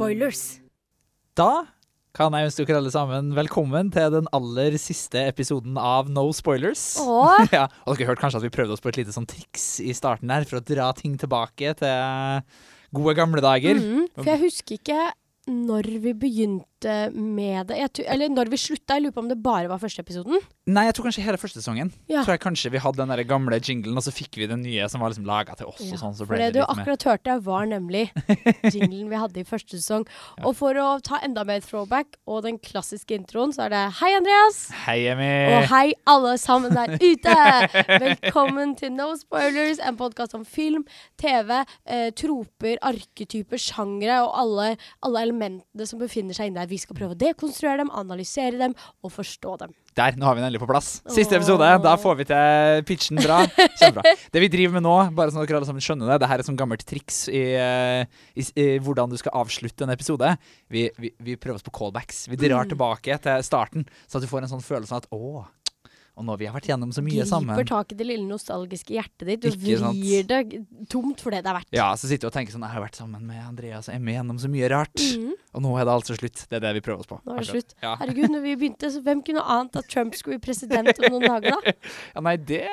[0.00, 0.42] spoilers.
[1.36, 1.66] Da
[2.16, 6.96] kan jeg ønske dere alle sammen velkommen til den aller siste episoden av No Spoilers.
[7.04, 7.44] Åh.
[7.56, 9.92] ja, og dere hørte kanskje at vi prøvde oss på et lite sånn triks i
[9.96, 12.40] starten her for å dra ting tilbake til
[12.96, 13.76] gode gamle dager.
[13.76, 15.10] Mm, for jeg husker ikke
[15.50, 17.76] når vi begynte med det.
[17.78, 18.94] Jeg, tror- eller når vi slutta.
[18.96, 20.40] Jeg lurer på om det bare var første episoden.
[20.70, 21.90] Nei, jeg tror kanskje hele første sesongen.
[22.08, 22.22] Ja.
[22.22, 24.86] Tror jeg kanskje vi hadde den der gamle jinglen, og så fikk vi den nye
[24.88, 25.80] som var liksom laga til oss.
[25.82, 28.04] Ja, og sånn, så For det det du akkurat hørte, var nemlig
[28.74, 30.06] jinglen vi hadde i første sesong.
[30.44, 34.12] Og for å ta enda mer throwback og den klassiske introen, så er det Hei,
[34.16, 34.60] Andreas!
[34.86, 35.30] Hei, Emmy!
[35.56, 37.36] Og hei, alle sammen der ute!
[38.06, 40.84] Velkommen til No Spoilers, en podkast om film,
[41.20, 41.50] TV,
[41.90, 44.68] eh, troper, arketyper, sjangre og alle,
[45.06, 46.69] alle elementene som befinner seg inni der.
[46.70, 49.72] Vi skal prøve å dekonstruere dem, analysere dem og forstå dem.
[49.98, 50.88] Der, nå har vi den endelig på plass.
[51.10, 51.66] Siste episode.
[51.82, 53.40] Da får vi til pitchen bra.
[53.80, 54.12] Kjempebra.
[54.30, 56.38] Det vi driver med nå, bare sånn at dere alle sammen skjønner det, det her
[56.38, 58.04] er et sånt gammelt triks i, eh,
[58.38, 60.30] i, i hvordan du skal avslutte en episode.
[60.70, 62.28] Vi, vi, vi prøver oss på callbacks.
[62.30, 62.70] Vi drar Mm.
[62.76, 65.42] tilbake til starten, så at du får en sånn følelse av at å,
[66.18, 67.54] og nå vi har vært gjennom så mye sammen.
[67.54, 70.40] Griper tak i det lille nostalgiske hjertet ditt og vrir det
[70.92, 71.70] tomt for det det er verdt.
[71.76, 74.16] Ja, så sitter du og tenker sånn Jeg har vært sammen med Andreas og Emmy
[74.16, 74.96] gjennom så mye rart.
[75.00, 75.36] Mhm.
[75.50, 76.44] Og nå er det altså slutt.
[76.46, 77.20] Det er det vi prøver oss på.
[77.26, 77.76] Nå er det slutt.
[77.82, 77.96] Ja.
[77.98, 81.26] Herregud, når vi begynte, så hvem kunne ant at Trump skulle bli president om noen
[81.26, 81.74] dager, da?
[82.14, 82.64] ja, nei, det,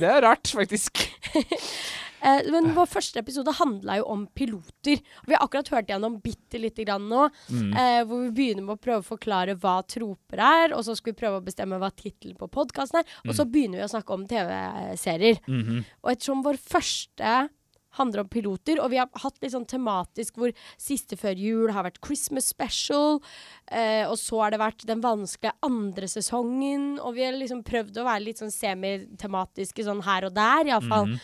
[0.00, 1.04] det er rart, faktisk.
[2.22, 5.00] Eh, men vår første episode handla jo om piloter.
[5.26, 7.72] Vi har akkurat hørt gjennom bitte lite grann nå, Mm.
[7.76, 11.12] eh, hvor vi begynner med å prøve å forklare hva troper er, og så skal
[11.14, 14.10] vi prøve å bestemme hva tittelen på podkasten er, og så begynner vi å snakke
[14.12, 15.40] om TV-serier.
[15.46, 15.84] Mhm.
[16.04, 17.48] Og ettersom vår første
[17.94, 21.82] handler om piloter, og vi har hatt litt sånn tematisk hvor siste før jul har
[21.82, 23.20] vært Christmas special,
[23.66, 27.96] eh, og så har det vært den vanskelige andre sesongen, og vi har liksom prøvd
[27.98, 31.06] å være litt sånn semitematiske sånn her og der, iallfall.
[31.08, 31.20] Mhm.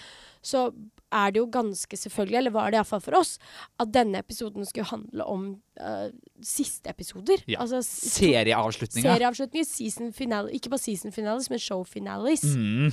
[0.47, 0.69] Så
[1.15, 3.37] er det jo ganske selvfølgelig, eller var det iallfall for oss,
[3.83, 5.45] at denne episoden skulle handle om
[5.81, 6.09] uh,
[6.43, 7.43] siste episoder.
[7.47, 7.61] Ja.
[7.63, 9.13] Altså serieavslutninger.
[9.13, 12.45] Serieavslutninger, season finale, ikke bare season finales, men show finales.
[12.57, 12.93] Mm.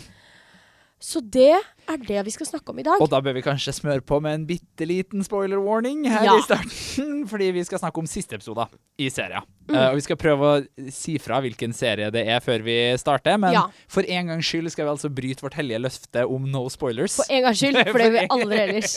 [1.04, 1.58] Så det
[1.92, 3.02] er det vi skal snakke om i dag.
[3.04, 6.38] Og da bør vi kanskje smøre på med en bitte liten spoiler warning her Ja.
[6.40, 7.26] i starten.
[7.32, 8.66] Fordi vi skal snakke om siste episode
[8.98, 9.44] i serien.
[9.68, 9.76] Mm.
[9.76, 13.36] Uh, og vi skal prøve å si fra hvilken serie det er før vi starter.
[13.38, 13.66] Men Ja.
[13.88, 17.16] for en gangs skyld skal vi altså bryte vårt hellige løfte om no spoilers.
[17.20, 18.96] For en gangs skyld, for det vi aldri ellers.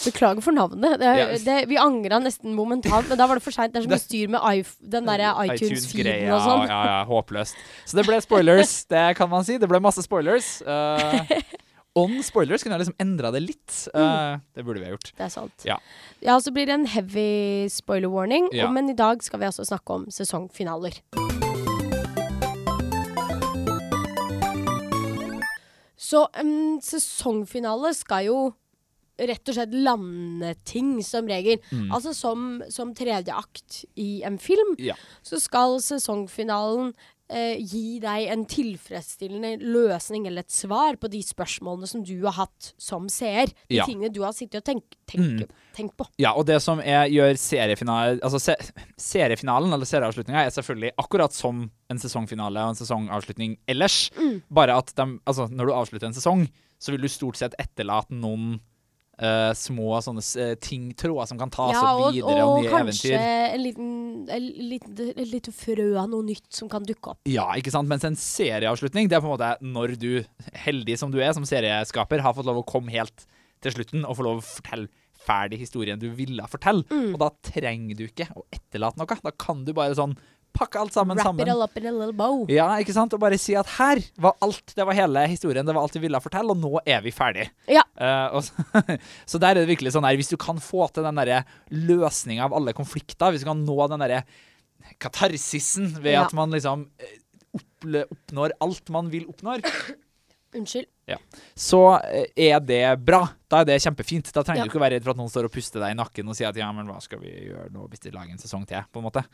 [0.00, 0.96] Beklager for navnet.
[1.00, 1.44] Det, yes.
[1.44, 3.74] det, vi angra nesten momentant, men da var det for seint.
[3.74, 4.64] Det er så mye styr med I,
[4.96, 6.64] den derre iTunes-feeden iTunes-greia, og sånn.
[6.72, 7.60] Ja, ja, håpløst.
[7.84, 9.58] Så det ble spoilers, det kan man si.
[9.60, 10.54] Det ble masse spoilers.
[10.70, 11.40] Uh,
[12.00, 13.80] on spoilers kunne jeg liksom endra det litt.
[13.94, 14.40] Mm.
[14.54, 15.10] det burde vi ha gjort.
[15.18, 15.66] Det er sant.
[15.66, 15.76] Ja.
[16.22, 18.68] Ja, så blir det en heavy spoiler warning, Ja.
[18.68, 21.00] og, men i dag skal vi altså snakke om sesongfinaler.
[26.00, 28.38] Så en sesongfinale skal jo
[29.20, 31.58] rett og slett lande ting, som regel.
[31.70, 31.90] Mm.
[31.92, 34.96] Altså som, som tredje akt i en film, Ja.
[35.22, 36.94] så skal sesongfinalen
[37.30, 42.36] eh, gi deg en tilfredsstillende løsning eller et svar på de spørsmålene som du har
[42.42, 43.52] hatt som seer.
[43.68, 43.86] De Ja.
[43.86, 45.54] tingene du har sittet og tenkt, tenk, mm.
[45.76, 46.06] tenk på.
[46.18, 48.56] Ja, og det som gjør seriefinalen, altså se,
[48.98, 54.10] seriefinalen, eller serieavslutninga, er selvfølgelig akkurat som en sesongfinale og en sesongavslutning ellers.
[54.18, 54.42] Mm.
[54.50, 56.48] Bare at de, altså, når du avslutter en sesong,
[56.80, 58.58] så vil du stort sett etterlate noen
[59.20, 62.72] eh, små sånne uh, ting, tråder som kan tas ja, opp videre, og, og nye
[62.72, 63.56] kanskje eventyr.
[63.56, 63.90] en liten,
[64.36, 67.20] en liten, et lite frø av noe nytt som kan dukke opp.
[67.30, 67.90] Ja, ikke sant?
[67.90, 70.10] Mens en serieavslutning, det er på en måte når du,
[70.66, 73.26] heldig som du er som serieskaper, har fått lov å komme helt
[73.60, 74.88] til slutten og få lov å fortelle
[75.20, 76.86] ferdig historien du ville fortelle.
[76.88, 77.14] Mm.
[77.14, 79.18] Og da trenger du ikke å etterlate noe.
[79.26, 80.16] Da kan du bare sånn
[80.56, 81.46] pakke alt sammen Wrap sammen.
[81.46, 82.44] it all up in a little bow.
[82.50, 83.14] Ja, ikke sant?
[83.16, 86.02] Og bare si at her var alt, det var hele historien, det var alt vi
[86.04, 87.48] ville fortelle, og nå er vi ferdig.
[87.70, 87.84] Ja.
[87.96, 88.82] Uh, så,
[89.34, 92.48] så der er det virkelig sånn her, hvis du kan få til den derre løsninga
[92.48, 94.24] av alle konflikter, hvis du kan nå den derre
[94.98, 96.24] katarsisen ved Ja.
[96.26, 97.16] at man liksom eh,
[98.10, 99.62] oppnår alt man vil oppnår,
[100.50, 100.88] Unnskyld.
[101.56, 103.24] Så eh, er det bra.
[103.50, 104.30] Da er det kjempefint.
[104.32, 104.64] Da trenger Ja.
[104.68, 106.48] du ikke være redd for at noen står og puster deg i nakken og sier
[106.52, 109.00] at ja, men hva skal vi gjøre nå hvis de lager en sesong til, på
[109.02, 109.24] en måte.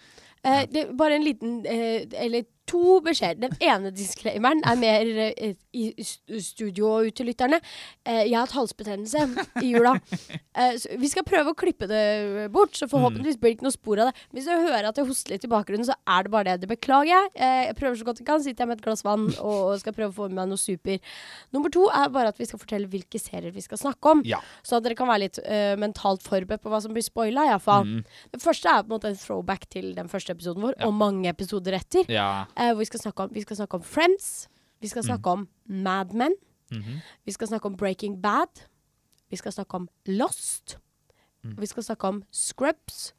[0.43, 3.39] Eh, det, bare en liten eh, Eller to beskjeder.
[3.45, 7.61] Den ene disclaimeren er mer eh, i studio og ut til lytterne.
[8.07, 9.27] Eh, jeg har hatt halsbetennelse
[9.63, 9.97] i jula.
[10.57, 14.01] Eh, vi skal prøve å klippe det bort, så forhåpentligvis blir det ikke noe spor
[14.01, 14.23] av det.
[14.33, 16.55] Hvis du hører at jeg hoster litt i bakgrunnen, så er det bare det.
[16.63, 17.29] Det beklager jeg.
[17.37, 18.41] Eh, jeg prøver så godt jeg kan.
[18.41, 20.97] Sitter jeg med et glass vann og skal prøve å få med meg noe super.
[21.53, 24.23] Nummer to er bare at vi skal fortelle hvilke serier vi skal snakke om.
[24.29, 24.39] Ja.
[24.67, 27.87] Så at dere kan være litt uh, mentalt forberedt på hva som blir spoila, iallfall.
[27.87, 28.05] Mm.
[28.35, 30.87] Det første er på en måte en throwback til den første episoden vår, Ja.
[30.87, 32.05] og mange episoder etter.
[32.13, 32.45] Ja.
[32.57, 34.49] Uh, hvor vi skal om, vi skal snakke om Friends.
[34.81, 36.35] Vi skal snakke om Mad Men.
[36.71, 37.01] Mhm.
[37.25, 38.67] Vi skal snakke om Breaking Bad.
[39.31, 40.79] Vi skal snakke om Lost.
[41.45, 43.13] og vi skal snakke om Scrubs.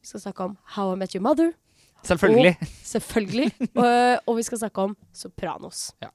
[0.00, 1.52] Vi skal snakke om How I Met Your Mother.
[2.06, 2.56] Selvfølgelig.
[2.84, 3.52] Selvfølgelig.
[3.74, 5.94] og, og vi skal snakke om Sopranos.
[6.02, 6.08] Ja.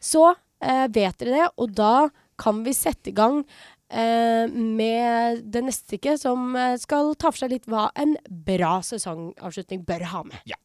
[0.00, 2.08] Så eh, vet dere det, og da
[2.40, 3.42] kan vi sette i gang
[3.90, 8.78] eh, med det neste stykket, som eh, skal ta for seg litt hva en bra
[8.86, 10.38] sesongavslutning bør ha med.
[10.48, 10.58] Ja.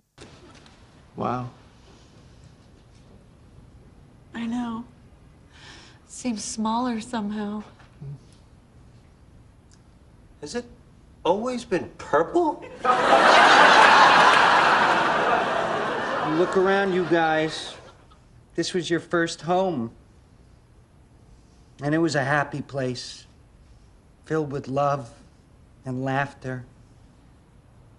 [1.17, 1.49] Wow.
[4.35, 4.83] I know.
[6.07, 7.63] Seems smaller somehow.
[10.41, 10.65] Has it
[11.23, 12.63] always been purple?
[16.37, 17.73] Look around, you guys.
[18.57, 19.91] This was your first home.
[21.83, 23.27] And it was a happy place,
[24.25, 25.11] filled with love
[25.85, 26.65] and laughter.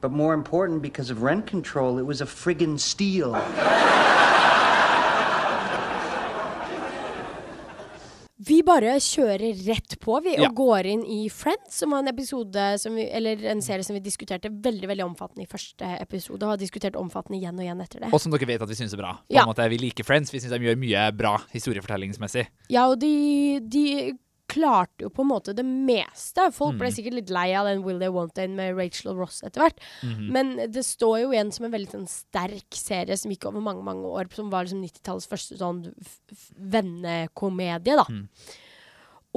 [0.01, 3.35] But more important, because of rent control, it was a friggin' steal.
[8.49, 10.49] Vi bare kjører rett på, vi, og Ja.
[10.57, 14.01] går inn i Friends, som var en episode som vi, Eller en serie som vi
[14.01, 18.01] diskuterte veldig veldig omfattende i første episode, og har diskutert omfattende igjen og igjen etter
[18.01, 18.13] det.
[18.13, 19.13] Og som dere vet at vi syns er bra.
[19.21, 19.43] På Ja.
[19.43, 20.31] en måte, Vi liker Friends.
[20.33, 22.47] Vi syns de gjør mye bra historiefortellingsmessig.
[22.71, 24.19] Ja, og de, de
[24.49, 26.47] klarte jo på en måte det meste.
[26.57, 29.61] Folk ble sikkert litt lei av den Will They Want They med Rachel Ross etter
[29.67, 29.81] hvert.
[30.33, 33.85] Men det står jo igjen som en veldig sånn sterk serie som gikk over mange
[33.85, 34.31] mange år.
[34.33, 35.83] Som var liksom 90-tallets første sånn
[36.57, 38.07] vennekomedie, da.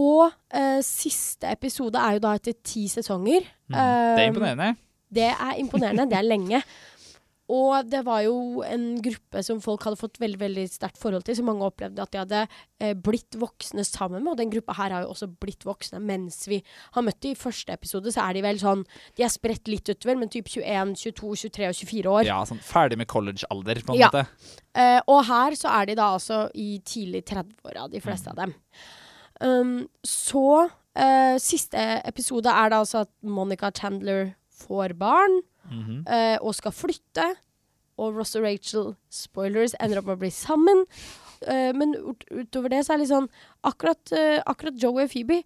[0.02, 3.44] Og uh, siste episode er jo da etter ti sesonger.
[3.68, 4.70] Det er Um, imponerende.
[5.12, 6.06] det er imponerende.
[6.10, 6.62] Det er lenge.
[7.52, 11.36] Og det var jo en gruppe som folk hadde fått veldig veldig sterkt forhold til,
[11.36, 12.40] som mange opplevde at de hadde
[12.80, 14.32] eh, blitt voksne sammen med.
[14.34, 16.62] Og den gruppa her har jo også blitt voksne mens vi
[16.96, 17.36] har møtt dem.
[17.36, 18.86] I første episode så er de vel sånn
[19.20, 22.30] De er spredt litt utover, men typ 21, 22, 23 og 24 år.
[22.32, 24.10] Ja, sånn Ferdig med college-alder, på en Ja.
[24.14, 24.26] måte.
[24.72, 28.56] Eh, og her så er de da altså i tidlig 30-åra, de fleste av dem.
[29.42, 36.56] Um, så eh, Siste episode er da altså at Monica Chandler får barn Eh, og
[36.58, 37.28] skal flytte.
[38.02, 40.86] Og Ross og Rachel, spoilers, ender opp med å bli sammen.
[41.42, 43.26] Uh, men ut utover det så er det litt sånn
[43.66, 45.40] Akkurat, uh, akkurat Joey og Phoebe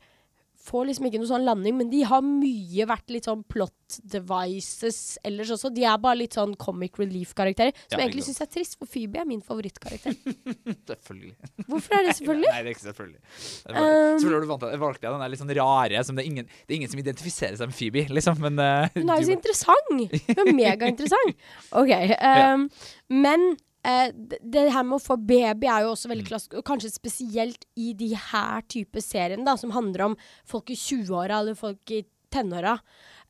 [0.66, 5.00] får liksom ikke noe sånn landing, men de har mye vært litt sånn plot devices
[5.26, 5.70] ellers også.
[5.76, 8.90] De er bare litt sånn comic relief-karakterer, som Ja, jeg egentlig syns er trist, for
[8.90, 10.16] Phoebe er min favorittkarakter.
[10.90, 11.36] Selvfølgelig.
[11.70, 12.50] Hvorfor er det selvfølgelig?
[12.50, 13.22] Nei, det er ikke selvfølgelig.
[13.66, 16.30] Det var, Um, selvfølgelig vant valgte jeg den der litt sånn rare som det er
[16.32, 19.30] ingen, det er ingen som identifiserer seg med Phoebe, liksom, men uh, Hun er jo
[19.30, 19.94] så interessant!
[20.32, 21.46] Hun er megainteressant.
[21.82, 21.94] OK.
[22.18, 22.68] Um,
[23.14, 23.44] Men
[23.86, 24.10] eh,
[24.42, 27.94] det, her med å få baby er jo også veldig klassisk, og kanskje spesielt i
[27.98, 30.18] de her type seriene, da, som handler om
[30.50, 32.04] folk i 20-åra eller folk i
[32.34, 32.78] tenåra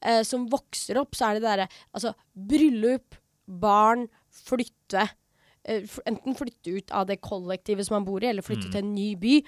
[0.01, 4.07] eh, som vokser opp, så er det det derre Altså, bryllup, barn,
[4.45, 5.09] flytte.
[5.65, 8.95] eh, enten flytte ut av det kollektivet som man bor i, eller flytte til en
[8.95, 9.39] ny by,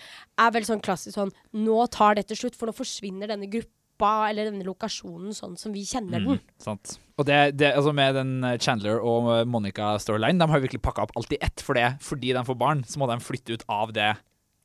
[0.44, 4.52] er vel sånn klassisk sånn Nå tar dette slutt, for nå forsvinner denne gruppa eller
[4.52, 6.40] denne lokasjonen sånn som vi kjenner den.
[6.62, 7.00] Sant.
[7.18, 11.08] Og det, det, altså med den eh, Chandler og eh, Monica-storyline, de har virkelig pakka
[11.08, 11.64] opp alt i ett.
[11.66, 14.14] For det, fordi de får barn, så må de flytte ut av det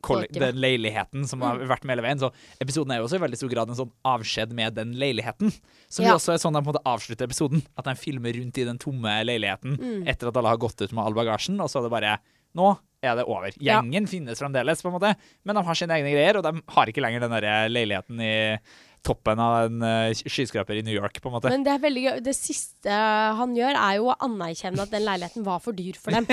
[0.03, 2.19] den leiligheten som har vært med hele veien.
[2.19, 5.53] Så episoden er jo også i veldig stor grad en sånn avskjed med den leiligheten.
[5.89, 6.17] Som Ja.
[6.17, 7.63] også er sånn de på en måte avslutter episoden.
[7.79, 11.05] At de filmer rundt i den tomme leiligheten etter at alle har gått ut med
[11.05, 12.19] all bagasjen, og så er det bare
[12.55, 13.51] Nå er det over.
[13.59, 13.81] Ja.
[13.81, 16.87] Gjengen finnes fremdeles, på en måte, men de har sine egne greier, og de har
[16.87, 18.59] ikke lenger den der leiligheten i
[19.03, 21.51] toppen av en eh, skyskraper i New York, på en måte.
[21.51, 22.19] Men det er veldig gøy.
[22.23, 22.99] Det siste
[23.39, 26.29] han gjør, er jo å anerkjenne at den leiligheten var for dyr for dem.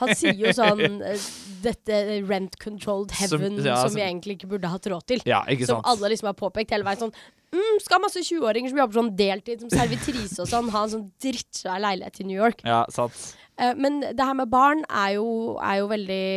[0.00, 1.26] Han sier jo sånn eh,
[1.58, 1.96] Dette
[2.28, 5.24] rent controlled heaven som, ja, som- vi egentlig ikke burde hatt råd til.
[5.28, 7.12] Ja, ikke Som alle liksom har påpekt hele veien sånn
[7.50, 11.06] mm, Skal masse 20-åringer som jobber sånn deltid som servitrise og sånn, ha en sånn
[11.20, 12.62] drittsvær leilighet i New York?
[12.64, 13.18] Ja, sant.
[13.58, 16.28] Uh, men det her med barn er jo, er jo veldig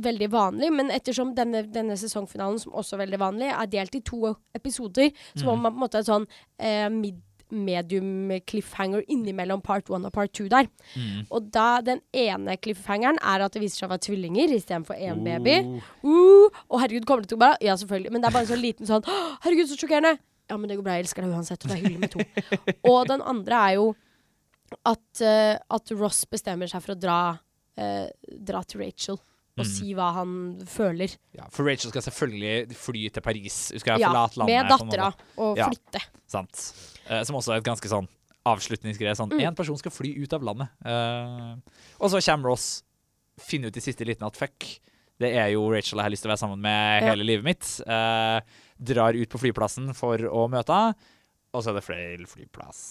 [0.00, 4.02] Veldig vanlig, men ettersom denne, denne sesongfinalen, som også er veldig vanlig, er delt i
[4.06, 9.60] to episoder, så må man på en måte ha sånn eh, mid medium cliffhanger innimellom
[9.62, 10.68] part one og part two der.
[11.30, 15.22] Og da den ene cliffhangeren er at det viser seg å være tvillinger istedenfor én
[15.24, 15.58] baby.
[16.02, 18.12] Uh, og herregud, kommer det til å bare Ja, selvfølgelig.
[18.12, 20.16] Men det er bare en sånn liten sånn Herregud, så sjokkerende!
[20.46, 20.96] Ja, men det går bra.
[20.98, 21.62] Jeg elsker deg uansett.
[21.64, 22.26] Og det er hyggelig med to.
[22.92, 23.86] og den andre er jo
[24.86, 27.18] at, uh, at Ross bestemmer seg for å dra,
[27.76, 28.08] eh,
[28.44, 29.18] dra til Rachel
[29.56, 31.14] og si hva han føler.
[31.32, 33.70] Ja, for Rachel skal selvfølgelig fly til Paris.
[33.72, 34.52] Hun skal Ja, forlate landet.
[34.52, 35.06] med dattera
[35.38, 35.70] og Ja.
[35.70, 36.02] flytte.
[36.28, 36.74] Sant.
[37.08, 38.06] Eh, som også er et ganske sånn
[38.44, 39.16] avslutningsgreie.
[39.16, 40.68] Sånn, Én person skal fly ut av landet.
[40.84, 41.56] Eh,
[42.00, 42.82] og så kommer Ross,
[43.40, 44.66] finner ut i siste liten at fuck,
[45.18, 47.80] det er jo Rachel jeg har lyst til å være sammen med hele livet mitt.
[47.86, 48.40] Eh,
[48.82, 50.94] drar ut på flyplassen for å møte henne,
[51.56, 52.82] og så er det feil flyplass.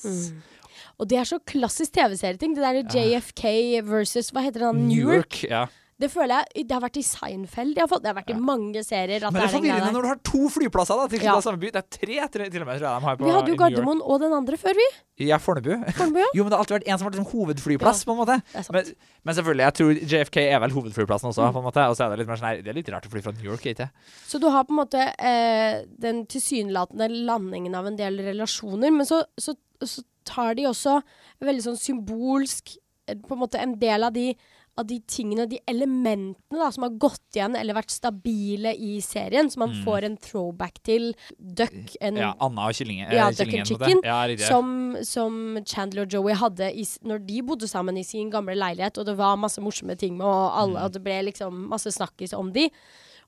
[0.99, 2.55] Og det er så klassisk TV-serieting.
[2.57, 3.45] Det der JFK
[3.87, 4.75] versus Hva heter det?
[4.81, 4.95] Newark.
[4.95, 5.43] Newark.
[5.47, 5.65] Ja.
[5.97, 8.01] Det føler jeg Det har vært i Seinfeld, iallfall.
[8.03, 9.23] Det har vært i mange serier.
[9.31, 11.35] Men det er forvirrende når du har to flyplasser da, til Ja.
[11.39, 11.69] samme by.
[11.71, 13.55] Det er tre til, til og med, tror jeg de har på Vi hadde jo.
[13.61, 14.87] Gardermoen og den andre før, vi.
[15.23, 15.71] Ja, Fornebu.
[15.95, 16.27] Fornebu, ja.
[16.35, 18.19] Jo, men det har alltid vært en som har vært sånn hovedflyplass, Ja, på en
[18.19, 18.37] måte.
[18.75, 18.91] Men,
[19.23, 21.53] men selvfølgelig, jeg tror JFK er vel hovedflyplassen også, Mm.
[21.55, 21.85] på en måte.
[21.89, 23.31] Og så er det litt mer sånn her, det er litt rart å fly fra
[23.31, 23.87] New York, ikke
[24.27, 29.07] Så du har på en måte eh, den tilsynelatende landingen av en del relasjoner, men
[29.07, 30.99] så, så, så tar de også
[31.39, 32.75] veldig sånn symbolsk
[33.07, 34.33] eh, På en måte en del av de,
[34.77, 39.47] av de tingene, de elementene da, som har gått igjen eller vært stabile i serien,
[39.49, 42.19] så man får en throwback til Duck, en Mm.
[42.19, 43.11] Ja, Anna og kyllingen.
[43.11, 43.67] Ja, eh, Duck and.
[43.67, 48.29] Chicken, Ja, som, som Chandler og Joey hadde i, når de bodde sammen i sin
[48.29, 50.83] gamle leilighet, og det var masse morsomme ting med, og, alle, Mm.
[50.85, 52.69] og det ble liksom masse snakkis om de.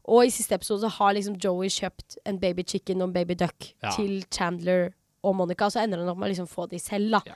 [0.07, 3.35] Og i siste episode så har liksom Joey kjøpt en baby chicken og en baby
[3.35, 3.91] duck Ja.
[3.95, 7.09] til Chandler og Monica, og så ender han opp med å liksom få de selv,
[7.11, 7.21] da.
[7.25, 7.33] Ja.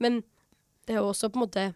[0.00, 0.22] Men
[0.86, 1.74] det er jo også på en måte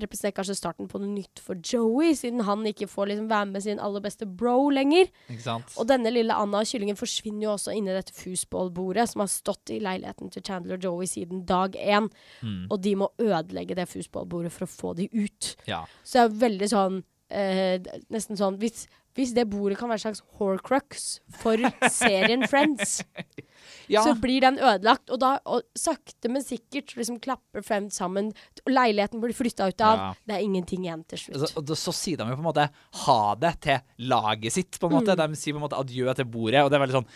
[0.00, 3.64] representerer kanskje starten på noe nytt for Joey, siden han ikke får liksom være med
[3.64, 5.08] sin aller beste bro lenger.
[5.32, 5.72] Ikke sant?
[5.80, 9.72] Og denne lille Anna og kyllingen forsvinner jo også inni dette foosballbordet som har stått
[9.74, 12.10] i leiligheten til Chandler og Joey siden dag én.
[12.42, 12.66] Mm.
[12.70, 15.54] Og de må ødelegge det foosballbordet for å få de ut.
[15.70, 15.84] Ja.
[16.04, 17.76] Så det er veldig sånn eh,
[18.12, 21.06] Nesten sånn hvis, hvis det bordet kan være en slags horcrux
[21.40, 21.60] for
[21.92, 22.98] serien Friends,
[23.92, 24.02] ja.
[24.04, 25.08] så blir den ødelagt.
[25.14, 28.28] Og da, og sakte, men sikkert, liksom klapper Friends sammen.
[28.66, 30.02] Og leiligheten blir flytta ut av.
[30.02, 30.10] Ja.
[30.28, 31.48] Det er ingenting igjen til slutt.
[31.48, 32.68] Så, da- så sier de jo på en måte
[33.06, 35.16] ha det til laget sitt, på en måte.
[35.16, 35.24] Mm.
[35.34, 37.10] De sier på en måte adjø til bordet, og det er veldig sånn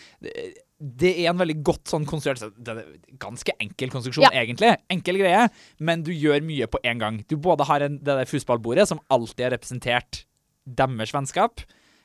[0.81, 2.79] det- er en veldig godt sånn konstruert er
[3.21, 4.31] ganske enkel konstruksjon, Ja.
[4.41, 4.71] egentlig.
[4.89, 5.43] Enkel greie,
[5.79, 7.19] men du gjør mye på en gang.
[7.29, 10.25] Du både har en, det der fotballbordet, som alltid har representert
[10.65, 11.61] deres vennskap.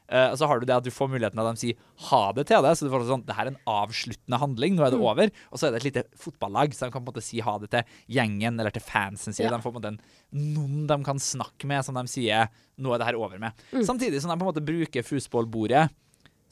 [0.10, 2.32] Eh, og så har du det at du får muligheten av at de sier ha
[2.38, 2.78] det til deg.
[2.78, 5.06] Så du får sånn, det her er en avsluttende handling, nå er det Mm.
[5.10, 5.32] over.
[5.52, 7.58] Og så er det et lite fotballag, så de kan på en måte si ha
[7.60, 7.84] det til
[8.16, 9.46] gjengen eller til fansen sin.
[9.46, 9.52] Ja.
[9.56, 10.00] De får på en måte en,
[10.56, 12.48] noen de kan snakke med, som de sier
[12.78, 13.54] nå er det her over med.
[13.72, 13.84] Mm.
[13.88, 15.90] Samtidig som de på en måte bruker fusballbordet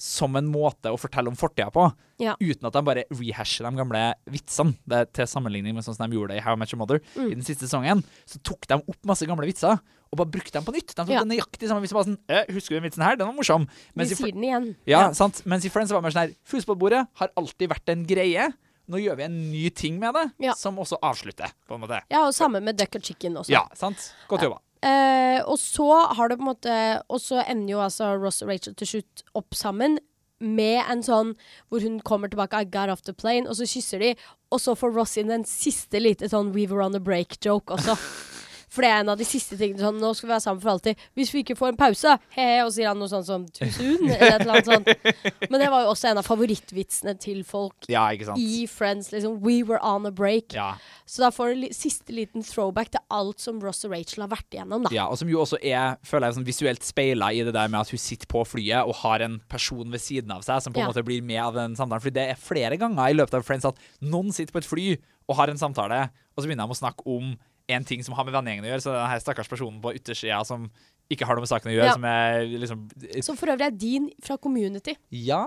[0.03, 1.85] som en måte å fortelle om fortida på,
[2.19, 2.35] Ja.
[2.41, 4.75] uten at de bare rehasher de gamle vitsene.
[4.85, 6.79] Det er til sammenligning med sånn som de gjorde det i How I Met Your
[6.79, 7.31] Mother Mm.
[7.31, 8.03] i den siste sesongen.
[8.27, 10.87] Så tok de opp masse gamle vitser og bare brukte dem på nytt.
[10.93, 11.23] De tok Ja.
[11.23, 11.93] nøyaktig samme vitsen.
[11.93, 13.15] Bare sånn, eh, 'Husker du den vitsen her?
[13.15, 14.75] Den var morsom.' Mens i, sier den igjen.
[14.85, 15.41] ja, sant?
[15.45, 18.53] Mens i Friends var det mer sånn her Fusballbordet har alltid vært en greie.
[18.89, 20.53] Nå gjør vi en ny ting med det, Ja.
[20.53, 22.01] som også avslutter, på en måte.
[22.11, 23.47] Ja, og samme med Duck and Chicken også.
[23.49, 24.13] Ja, sant?
[24.27, 24.59] Godt jobba.
[24.83, 25.87] Eh, og så
[26.17, 29.21] har det på en måte Og så ender jo altså Ross og Rachel til slutt
[29.39, 29.95] opp sammen
[30.43, 31.29] med en sånn
[31.71, 34.09] hvor hun kommer tilbake I got off the plane, og så kysser de.
[34.51, 37.95] Og så får Ross inn en siste lite sånn We were on a break-joke også.
[38.73, 40.71] For det er en av de siste tingene sånn Nå skal vi være sammen for
[40.73, 40.97] alltid.
[41.13, 44.23] Hvis vi ikke får en pause, he-he, og sier han noe sånt som tusen, eller
[44.31, 45.49] et eller annet sånt.
[45.51, 49.11] Men det var jo også en av favorittvitsene til folk Ja, i Friends.
[49.13, 50.53] Liksom We were on a break.
[50.57, 50.71] Ja.
[51.05, 54.49] Så da får du siste liten throwback til alt som Ross og Rachel har vært
[54.57, 54.93] igjennom, da.
[54.95, 57.81] Ja, og som jo også er føler jeg, sånn visuelt speila i det der med
[57.85, 60.81] at hun sitter på flyet og har en person ved siden av seg som på
[60.81, 60.91] en Ja.
[60.91, 62.01] måte blir med av den samtalen.
[62.01, 64.87] Fordi det er flere ganger i løpet av Friends at noen sitter på et fly
[65.29, 67.35] og har en samtale, og så begynner de å snakke om
[67.71, 68.83] en ting som har med vennegjengen å gjøre.
[68.83, 70.67] Så det den her stakkars personen på yttersida som
[71.11, 71.93] ikke har noe med saken å gjøre, Ja.
[71.97, 72.79] som er liksom
[73.23, 74.95] Som for øvrig er din fra Community.
[75.11, 75.43] Ja,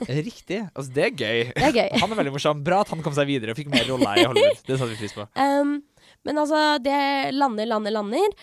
[0.08, 0.62] riktig.
[0.74, 1.52] Altså, det er gøy.
[1.54, 1.88] Det er gøy.
[2.02, 2.64] Han er veldig morsom.
[2.64, 4.62] Bra at han kom seg videre og fikk mer roller i Hollywood.
[4.66, 5.26] Det satte vi pris på.
[5.36, 5.78] Um,
[6.26, 6.98] men altså, det
[7.36, 8.36] lander, lander, lander.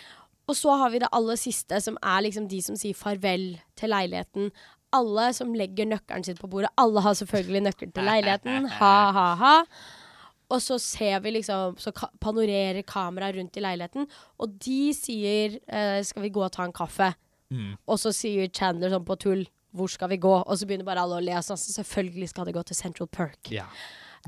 [0.50, 3.92] Og så har vi det aller siste, som er liksom de som sier farvel til
[3.94, 4.50] leiligheten.
[4.96, 6.72] Alle som legger nøkkelen sin på bordet.
[6.82, 8.66] Alle har selvfølgelig nøkkel til leiligheten.
[8.80, 9.56] Ha, ha, ha.
[10.50, 14.08] Og så ser vi liksom Så ka panorerer kameraet rundt i leiligheten,
[14.40, 17.16] og de sier eh, 'Skal vi gå og ta en kaffe?'
[17.52, 17.78] Mm.
[17.88, 21.02] Og så sier Chandler sånn på tull 'Hvor skal vi gå?' Og så begynner bare
[21.02, 21.42] alle å le.
[21.42, 23.52] Så selvfølgelig skal de gå til Central Perk.
[23.52, 23.66] Ja.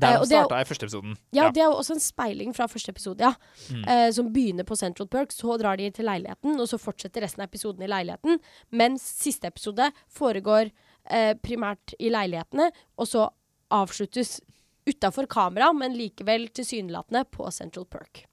[0.00, 1.16] Der og de det starta i første episoden.
[1.32, 3.34] Ja, det er jo også en speiling fra første episode, ja.
[3.70, 3.84] Mm.
[3.88, 7.42] Eh, som begynner på Central Perk, så drar de til leiligheten, og så fortsetter resten
[7.42, 8.40] av episoden i leiligheten.
[8.72, 10.70] Mens siste episode foregår
[11.10, 13.28] eh, primært i leilighetene, og så
[13.70, 14.40] avsluttes
[14.88, 18.24] utafor kamera, men likevel tilsynelatende på Central Perk.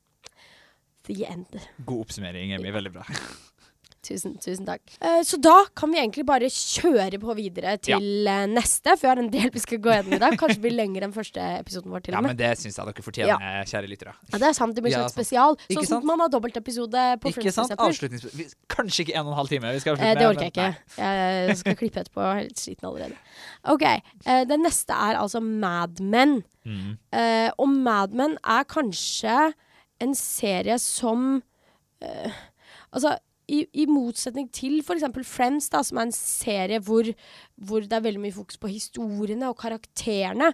[1.07, 1.59] The end.
[1.77, 2.71] God oppsummering, Emmy.
[2.71, 3.05] Veldig bra.
[4.09, 4.81] Tusen, tusen takk.
[5.03, 8.39] Uh, så da kan vi egentlig bare kjøre på videre til ja.
[8.49, 10.37] neste, for vi har en del vi skal gå gjennom i dag.
[10.39, 12.33] Kanskje blir lengre enn første episoden vår, til og med.
[12.33, 14.15] Ja, men det syns jeg dere fortjener, kjære lyttere.
[14.31, 14.75] Ja, det er sant.
[14.75, 15.59] Det blir Ja, sånn spesial.
[15.69, 17.75] Sånn som man har dobbeltepisode på Ikke sant?
[17.77, 18.49] eksempel.
[18.73, 19.73] Kanskje ikke en og en halv time.
[19.77, 20.69] Vi skal Eh, det orker jeg ikke.
[20.97, 22.23] Jeg skal klippe etterpå.
[22.23, 23.17] Jeg er litt sliten allerede.
[23.73, 23.85] OK.
[24.25, 26.39] Uh, den neste er altså Mad Men.
[26.65, 26.97] Mm.
[27.13, 29.51] Uh, og Mad Men er kanskje
[29.99, 31.41] en serie som
[32.03, 32.37] uh,
[32.89, 33.19] Altså,
[33.49, 35.07] i, i motsetning til f.eks.
[35.27, 37.09] Friends, da, som er en serie hvor,
[37.57, 40.53] hvor det er veldig mye fokus på historiene og karakterene,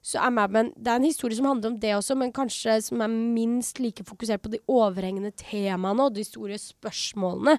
[0.00, 2.78] så er Mad Men Det er en historie som handler om det også, men kanskje
[2.82, 7.58] som er minst like fokusert på de overhengende temaene og de store spørsmålene.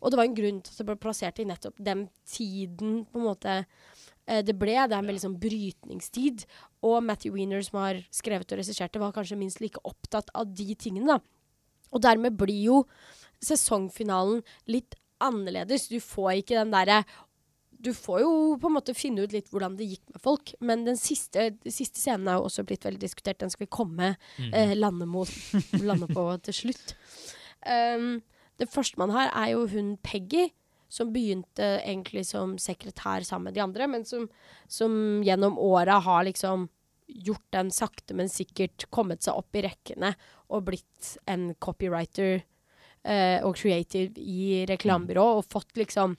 [0.00, 3.20] Og det var en grunn til at det ble plassert i nettopp den tiden på
[3.20, 3.54] en måte
[4.26, 4.74] eh, det ble.
[4.74, 6.44] Det er en veldig sånn brytningstid.
[6.82, 10.50] Og Matthew Wiener, som har skrevet og regissert det, var kanskje minst like opptatt av
[10.50, 11.20] de tingene, da.
[11.94, 12.80] Og dermed blir jo
[13.44, 15.88] sesongfinalen litt annerledes.
[15.88, 17.02] Du får ikke den derre
[17.78, 20.84] du får jo på en måte finne ut litt hvordan det gikk med folk, men
[20.86, 23.40] den siste, den siste scenen er jo også blitt veldig diskutert.
[23.42, 24.14] Den skal vi komme
[24.48, 25.30] eh, lande, mot,
[25.84, 26.94] lande på til slutt.
[27.66, 28.22] Um,
[28.60, 30.48] det første man har, er jo hun Peggy,
[30.88, 34.28] som begynte egentlig som sekretær sammen med de andre, men som,
[34.70, 36.68] som gjennom åra har liksom
[37.06, 40.14] gjort den sakte, men sikkert kommet seg opp i rekkene
[40.50, 42.40] og blitt en copywriter
[43.06, 46.16] eh, og creative i reklamebyrå, og fått liksom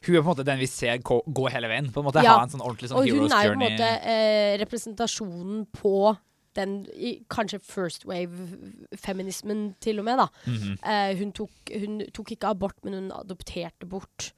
[0.00, 1.90] Hun er på en måte den vi ser gå, gå hele veien.
[1.92, 2.38] På en måte Ja.
[2.38, 6.16] Ha en sånn ordentlig sånn Og hun er jo på en måte eh, representasjonen på
[6.56, 10.18] den i, kanskje first wave-feminismen, til og med.
[10.18, 10.28] da.
[10.46, 10.78] Mhm.
[10.82, 14.32] Eh, hun, tok, hun tok ikke abort, men hun adopterte bort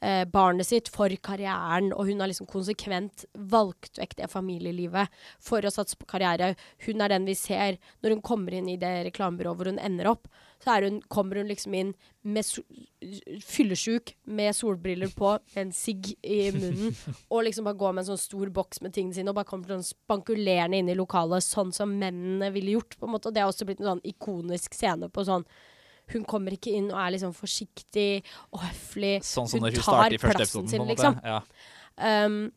[0.00, 1.92] eh, barnet sitt for karrieren.
[1.92, 5.08] Og hun har liksom konsekvent valgt vekk det familielivet
[5.40, 6.54] for å satse på karriere.
[6.86, 10.12] Hun er den vi ser når hun kommer inn i det reklamebyrået hvor hun ender
[10.14, 10.28] opp.
[10.62, 11.90] Så hun, kommer hun liksom inn
[12.22, 12.62] med so
[13.42, 16.94] fyllesjuk med solbriller på, med en sigg i munnen,
[17.32, 19.74] og liksom bare går med en sånn stor boks med tingene sine og bare kommer
[19.74, 22.94] sånn spankulerende inn i lokalet, sånn som mennene ville gjort.
[22.98, 23.30] på en måte.
[23.30, 25.46] Og det har også blitt en sånn ikonisk scene på sånn
[26.12, 29.14] hun kommer ikke inn og er liksom forsiktig og høflig.
[29.24, 31.18] Sånn som hun hun tar plassen sin, liksom.
[31.24, 31.40] Ja.
[31.96, 32.50] Um,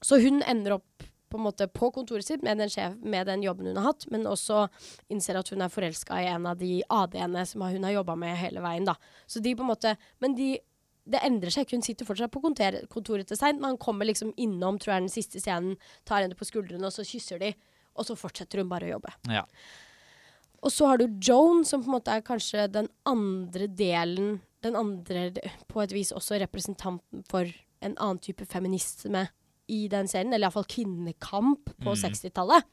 [0.00, 3.44] så hun ender opp på en måte på kontoret sitt med den, sjef, med den
[3.44, 4.66] jobben hun har hatt, men også
[5.12, 8.38] innser at hun er forelska i en av de AD-ene som hun har jobba med
[8.40, 8.88] hele veien.
[8.88, 8.96] da.
[9.30, 10.58] Så de på en måte, Men de,
[11.10, 11.78] det endrer seg ikke.
[11.78, 15.12] Hun sitter fortsatt på kontoret til Stein, men han kommer liksom innom, tror jeg, den
[15.12, 17.54] siste scenen, tar henne på skuldrene, og så kysser de,
[17.94, 19.14] og så fortsetter hun bare å jobbe.
[19.30, 19.46] Ja.
[20.60, 24.74] Og så har du Joan, som på en måte er kanskje den andre delen Den
[24.76, 25.30] andre,
[25.72, 27.48] på et vis også representanten for
[27.80, 29.22] en annen type feminisme
[29.70, 32.66] i den serien, eller iallfall kvinnekamp på 60-tallet.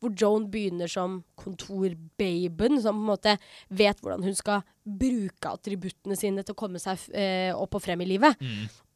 [0.00, 3.34] Hvor Joan begynner som kontorbaben, som på en måte
[3.68, 8.00] vet hvordan hun skal bruke attributtene sine til å komme seg eh, opp og frem
[8.00, 8.40] i livet.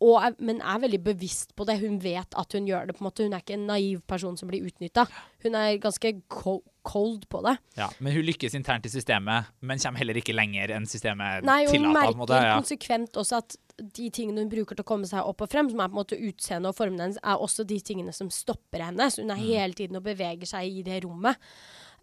[0.04, 1.76] Og er, men er veldig bevisst på det.
[1.82, 2.96] Hun vet at hun gjør det.
[2.96, 3.26] på en måte.
[3.28, 5.04] Hun er ikke en naiv person som blir utnytta.
[5.44, 7.54] Hun er ganske cold på det.
[7.76, 11.62] Ja, men hun lykkes internt i systemet, men kommer heller ikke lenger enn systemet Nei,
[11.68, 12.16] og hun tillater.
[12.16, 12.56] merker ja.
[12.58, 15.80] konsekvent også at de tingene hun bruker til å komme seg opp og frem, som
[15.82, 19.08] er på en måte utseendet og formen hennes, er også de tingene som stopper henne.
[19.10, 19.46] Så hun er Mm.
[19.48, 21.36] hele tiden og beveger seg i det rommet.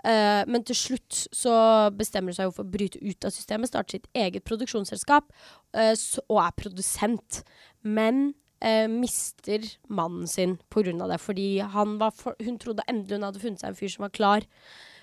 [0.02, 1.54] Uh, men til slutt så
[1.94, 5.30] bestemmer hun seg for å bryte ut av systemet, starte sitt eget produksjonsselskap,
[5.78, 5.94] uh,
[6.28, 7.44] og er produsent.
[7.84, 8.34] Men
[8.66, 10.58] uh, mister mannen sin
[11.02, 13.94] av det, fordi han var for, hun trodde endelig hun hadde funnet seg en fyr
[13.94, 14.42] som var klar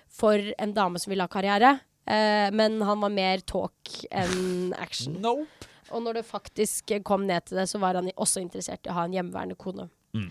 [0.08, 1.80] for en dame som ville ha karriere.
[2.08, 5.18] Men han var mer talk enn action.
[5.20, 5.66] Nope.
[5.92, 8.96] Og når det faktisk kom ned til det, så var han også interessert i å
[8.98, 9.88] ha en hjemmeværende kone.
[10.16, 10.30] Mm.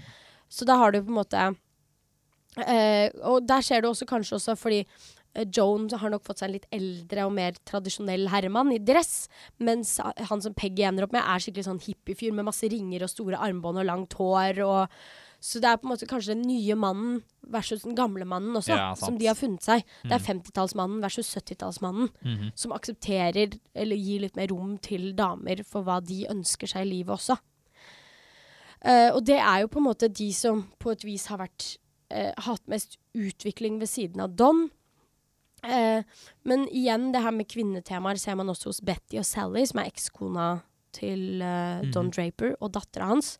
[0.49, 1.41] Så da har du på en måte
[2.63, 6.49] eh, Og der ser du også kanskje også fordi eh, Joan har nok fått seg
[6.49, 9.27] en litt eldre og mer tradisjonell herremann i dress,
[9.59, 13.13] mens han som Peggy ender opp med, er skikkelig sånn hippiefyr med masse ringer og
[13.13, 14.63] store armbånd og langt hår.
[14.65, 14.99] Og,
[15.39, 18.73] så det er på en måte kanskje den nye mannen versus den gamle mannen også,
[18.75, 19.83] Ja, som de har funnet seg.
[20.03, 22.51] Det er 50-tallsmannen versus 70-tallsmannen Mhm.
[22.55, 26.89] som aksepterer eller gir litt mer rom til damer for hva de ønsker seg i
[26.89, 27.37] livet også.
[28.85, 31.77] Uh, og det er jo på en måte de som på et vis har vært
[32.13, 34.67] uh, hatt mest utvikling ved siden av Don.
[35.65, 36.03] Uh,
[36.45, 39.89] men igjen, det her med kvinnetemaer ser man også hos Betty og Sally, som er
[39.89, 40.61] ekskona
[40.97, 41.41] til
[41.93, 43.35] Don Draper, og dattera hans.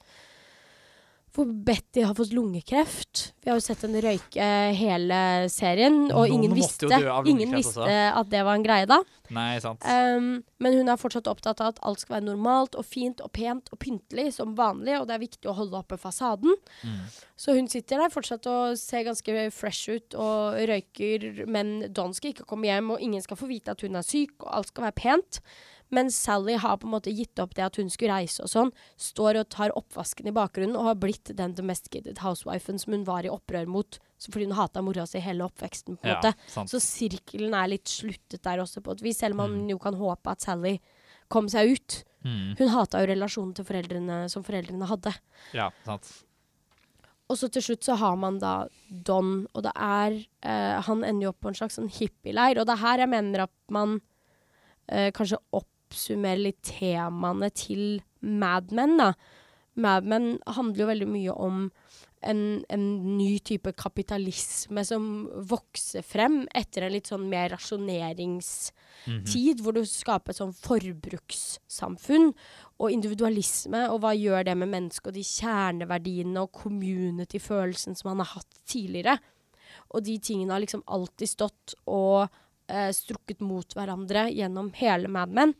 [1.37, 3.27] Hvor Betty har fått lungekreft.
[3.43, 5.19] Vi har jo sett henne røyke hele
[5.53, 6.89] serien, og ingen visste,
[7.29, 8.97] ingen visste at det var en greie da.
[9.35, 9.85] Nei, sant.
[9.85, 13.29] Um, men hun er fortsatt opptatt av at alt skal være normalt og fint og
[13.37, 16.57] pent og pyntelig som vanlig, og det er viktig å holde oppe fasaden.
[16.81, 16.99] Mm.
[17.37, 22.33] Så hun sitter der fortsatt og ser ganske fresh ut og røyker, men Don skal
[22.33, 24.89] ikke komme hjem, og ingen skal få vite at hun er syk, og alt skal
[24.89, 25.43] være pent.
[25.89, 28.71] Men Sally har på en måte gitt opp det at hun skulle reise og sånn,
[28.99, 33.23] står og tar oppvasken i bakgrunnen og har blitt den domesticated housewifen som hun var
[33.23, 36.33] i opprør mot, fordi hun hata mora si hele oppveksten, på en Ja, måte.
[36.51, 36.69] sant.
[36.73, 39.95] Så sirkelen er litt sluttet der også, på et vis, selv om man jo kan
[39.95, 40.79] håpe at Sally
[41.29, 42.03] kom seg ut.
[42.25, 42.55] Mm.
[42.59, 45.13] Hun hata jo relasjonen til foreldrene som foreldrene hadde.
[45.55, 46.09] Ja, sant.
[47.29, 50.13] Og så til slutt så har man da Don, og det er
[50.47, 53.09] eh, Han ender jo opp på en slags sånn hippieleir, og det er her jeg
[53.11, 53.97] mener at man
[54.87, 55.39] eh, kanskje
[55.87, 59.13] oppsummerer litt temaene til Mad Men, da.
[59.77, 61.67] Mad Men handler jo veldig mye om
[62.25, 62.39] en,
[62.73, 62.85] en
[63.17, 65.03] ny type kapitalisme som
[65.49, 72.31] vokser frem etter en litt sånn mer rasjoneringstid, hvor du skaper et sånn forbrukssamfunn
[72.81, 78.25] og individualisme, og hva gjør det med mennesket og de kjerneverdiene og community-følelsen som han
[78.25, 79.17] har hatt tidligere.
[79.93, 82.27] Og de tingene har liksom alltid stått og
[82.69, 85.55] eh, strukket mot hverandre gjennom hele Mad Men.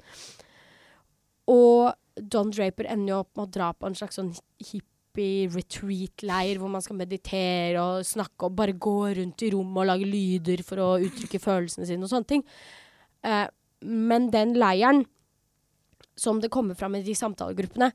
[1.51, 6.59] Og Don Draper ender jo opp med å dra på en slags sånn hippie retreat-leir
[6.61, 10.63] hvor man skal meditere og snakke og bare gå rundt i rommet og lage lyder
[10.65, 12.45] for å uttrykke følelsene sine og sånne ting.
[13.25, 13.45] Eh,
[13.87, 15.05] men den leiren,
[16.17, 17.91] som det kommer fram i de samtalegruppene,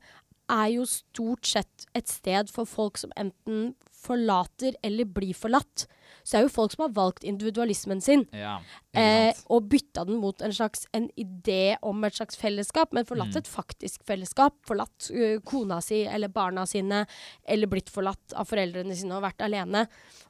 [0.51, 3.73] er jo stort sett et sted for folk som enten
[4.03, 5.85] forlater eller blir forlatt.
[6.23, 8.57] Så er jo folk som har valgt individualismen sin Ja,
[8.95, 13.33] eh, og bytta den mot en slags en idé om et slags fellesskap, men forlatt
[13.33, 13.37] Mm.
[13.41, 14.53] et faktisk fellesskap.
[14.67, 17.05] Forlatt uh, kona si eller barna sine,
[17.45, 19.87] eller blitt forlatt av foreldrene sine og vært alene.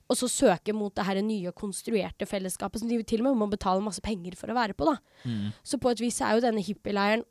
[0.10, 3.52] Og så søke mot det her nye konstruerte fellesskapet som de til og med må
[3.52, 4.86] betale masse penger for å være på.
[4.86, 4.98] da.
[5.26, 5.54] Mm.
[5.64, 7.24] Så på et vis er jo denne hippieleiren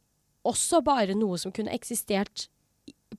[0.44, 2.48] også bare noe som kunne eksistert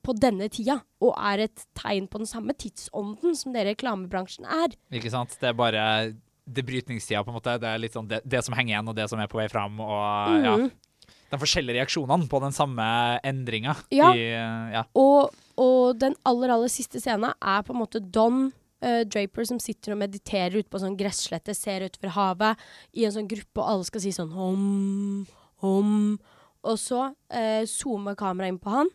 [0.04, 4.76] på denne tida, og er et tegn på den samme tidsånden som det reklamebransjen er.
[4.92, 5.36] Ikke sant?
[5.39, 5.84] Det er bare
[6.44, 7.58] det brytningstida, på en måte.
[7.63, 9.48] Det er litt sånn det, det som henger igjen, og det som er på vei
[9.52, 9.80] fram.
[9.80, 10.72] Og ja, Mhm.
[11.32, 13.78] de forskjellige reaksjonene på den samme endringa.
[13.96, 14.12] Ja.
[14.13, 14.28] I,
[14.76, 14.84] ja.
[14.94, 18.52] Og, og den aller, aller siste scenen er på en måte Don
[18.84, 23.16] uh, Draper som sitter og mediterer ute på sånn gresslette, ser utover havet i en
[23.16, 25.26] sånn gruppe, og alle skal si sånn om,
[25.63, 25.96] om.
[26.63, 28.92] Og så eh, zoomer kameraet inn på han,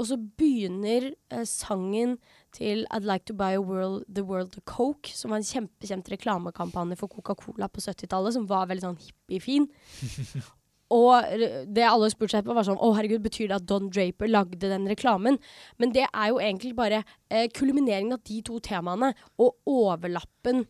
[0.00, 2.16] og så begynner eh, sangen
[2.56, 6.08] til I'd Like To Buy a world, The World of Coke, som var en kjempekjent
[6.10, 9.68] reklamekampanje for Coca-Cola på 70-tallet, som var veldig sånn hippiefin.
[10.90, 11.22] Og
[11.70, 14.72] det alle spurte seg på, var sånn Å, herregud, betyr det at Don Draper lagde
[14.72, 15.38] den reklamen?
[15.78, 20.64] Men det er jo egentlig bare eh, kulmineringen av de to temaene, og overlappen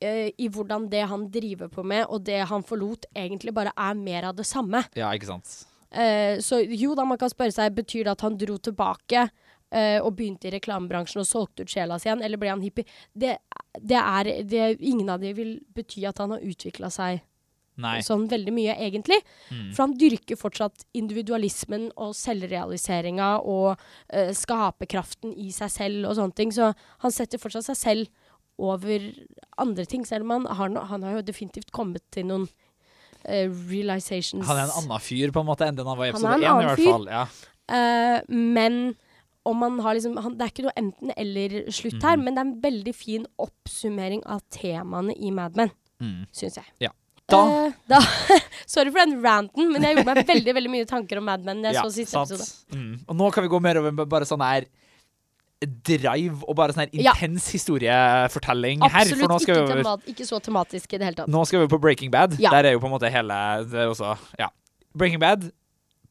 [0.00, 3.98] eh, i hvordan det han driver på med, og det han forlot, egentlig bare er
[4.00, 4.86] mer av det samme.
[4.96, 5.58] ja, ikke sant.
[5.90, 9.98] Eh, så jo da, man kan spørre seg, betyr det at han dro tilbake eh,
[9.98, 12.86] og begynte i reklamebransjen og solgte ut sjela si igjen, eller ble han hippie?
[13.12, 13.36] Det,
[13.78, 17.24] det er det, Ingen av de vil bety at han har utvikla seg
[17.80, 17.98] Nei.
[18.04, 19.20] sånn veldig mye, egentlig.
[19.48, 19.70] Mm.
[19.72, 23.70] For han dyrker fortsatt individualismen og selvrealiseringa og
[24.12, 26.52] eh, skaperkraften i seg selv og sånne ting.
[26.54, 26.72] Så
[27.04, 28.26] han setter fortsatt seg selv
[28.60, 29.06] over
[29.62, 32.50] andre ting, selv om han har, no, han har jo definitivt kommet til noen
[33.70, 34.46] realizations.
[34.46, 36.42] Han er en annen fyr, på en måte, enn den han var i episode en
[36.42, 37.06] én, i hvert fall.
[37.10, 37.26] Ja.
[37.70, 38.94] Uh, men
[39.46, 42.24] om man har liksom han, Det er ikke noe enten-eller-slutt her, Mhm.
[42.24, 46.26] men det er en veldig fin oppsummering av temaene i Mad Men, Mm.
[46.32, 46.64] syns jeg.
[46.80, 46.88] Ja.
[47.28, 48.00] Da Uh, da
[48.66, 51.62] Sorry for den ranten, men jeg gjorde meg veldig veldig mye tanker om Mad Men.
[51.62, 52.30] Jeg ja, så siste sant.
[52.30, 52.76] episode.
[52.76, 52.98] Mm.
[53.08, 54.66] Og nå kan vi gå mer over bare sånn her
[55.60, 57.12] drive og bare sånn her Ja.
[57.12, 59.00] intens historiefortelling her.
[59.02, 61.28] Absolutt For nå skal ikke, vi over ikke så tematisk i det hele tatt.
[61.28, 62.38] Nå skal vi på Breaking Bad.
[62.40, 62.50] Ja.
[62.50, 63.36] Der er jo på en måte hele
[63.70, 64.48] det også, ja.
[64.96, 65.50] Breaking Bad,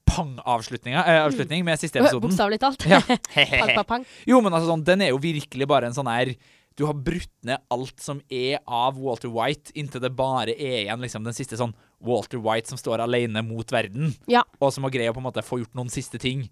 [0.09, 2.29] pang-avslutning eh, med siste episoden.
[2.29, 2.85] Bokstavelig talt.
[2.89, 3.01] Ja.
[3.05, 4.05] pang, pang, pang.
[4.27, 6.35] jo, men altså sånn, den er jo virkelig bare en sånn her
[6.79, 11.01] Du har brutt ned alt som er av Walter White, inntil det bare er igjen
[11.03, 14.43] liksom den siste sånn Walter White som står alene mot verden, Ja.
[14.61, 16.47] og som har greid å på en måte få gjort noen siste ting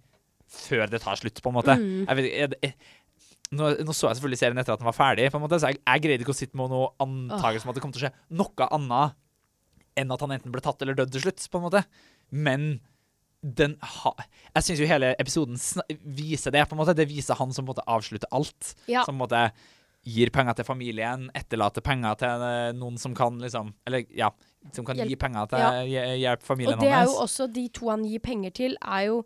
[0.49, 1.75] før det tar slutt, på en måte.
[1.77, 2.05] Mm.
[2.07, 2.73] Jeg vet, jeg, jeg,
[3.51, 5.71] nå, nå så jeg selvfølgelig serien etter at den var ferdig, på en måte, så
[5.71, 8.07] jeg, jeg greide ikke å sitte med noe antakelse om at det kom til å
[8.07, 9.17] skje noe annet
[9.97, 11.81] enn at han enten ble tatt eller dødd til slutt, på en måte.
[12.29, 12.67] Men
[13.41, 14.11] den ha,
[14.57, 15.57] Jeg syns jo hele episoden
[16.17, 16.95] viser det, på en måte.
[16.97, 18.73] Det viser han som på en måte avslutter alt.
[18.89, 19.03] Ja.
[19.05, 19.41] Som på en måte
[20.07, 24.29] gir penger til familien, etterlater penger til eh, noen som kan liksom Eller ja,
[24.71, 25.09] som kan Hjelp.
[25.11, 25.71] gi penger til Ja.
[25.83, 29.01] hj- hjelpe familien Og det er jo også de to han gir penger til, er
[29.09, 29.17] jo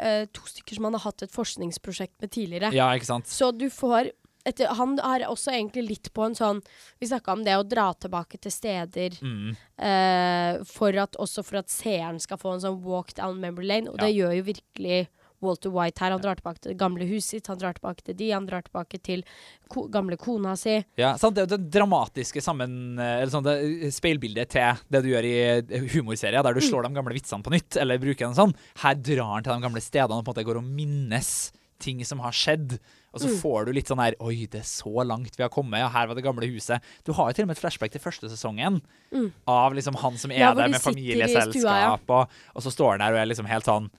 [0.00, 2.72] eh, to stykker som han har hatt et forskningsprosjekt med tidligere.
[2.74, 3.26] Ja, ikke sant.
[3.30, 4.10] Så du får
[4.46, 6.62] etter, Han er også egentlig litt på en sånn
[7.00, 9.56] Vi snakka om det å dra tilbake til steder Mm.
[9.78, 13.90] eh, for at, også for at seeren skal få en sånn walk down memory lane,
[13.90, 15.08] og det gjør jo virkelig
[15.40, 16.10] Walter White her.
[16.10, 18.62] Han drar tilbake til det gamle huset sitt, han drar tilbake til de, han drar
[18.66, 19.22] tilbake til
[19.68, 20.84] ko gamle kona si.
[20.98, 21.34] Ja, sant?
[21.36, 25.24] Det er jo det dramatiske sammen, eh, eller sånn, det speilbildet til det du gjør
[25.24, 26.68] i eh, humorserier, der du Mm.
[26.70, 28.54] slår de gamle vitsene på nytt, eller bruker en sånn.
[28.82, 32.02] Her drar han til de gamle stedene og på en måte går og minnes ting
[32.04, 32.78] som har skjedd.
[33.14, 33.40] Og så Mm.
[33.40, 35.78] får du litt sånn her Oi, det er så langt vi har kommet.
[35.78, 36.80] Ja, her var det gamle huset.
[37.04, 38.82] Du har jo til og med et flashback til første sesongen
[39.14, 39.32] Mm.
[39.46, 42.90] av liksom han som er Ja, der med familieselskap, stua, familieselskap, og, og så står
[42.90, 43.90] han der og er liksom helt sånn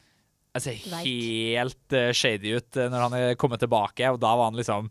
[0.58, 4.50] Jeg ser helt uh, shady ut eh, når han er kommet tilbake, og da var
[4.50, 4.88] han liksom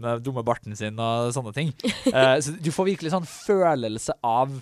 [0.00, 1.68] med dumme barten sin og sånne ting.
[2.08, 4.54] Uh, så du får virkelig sånn følelse av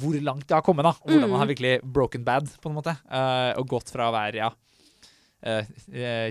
[0.00, 0.94] hvor langt det har kommet, da.
[1.00, 1.30] Og hvordan Mm.
[1.32, 2.96] man har virkelig broken bad, på en måte.
[3.08, 4.50] Uh, og gått fra å være ja,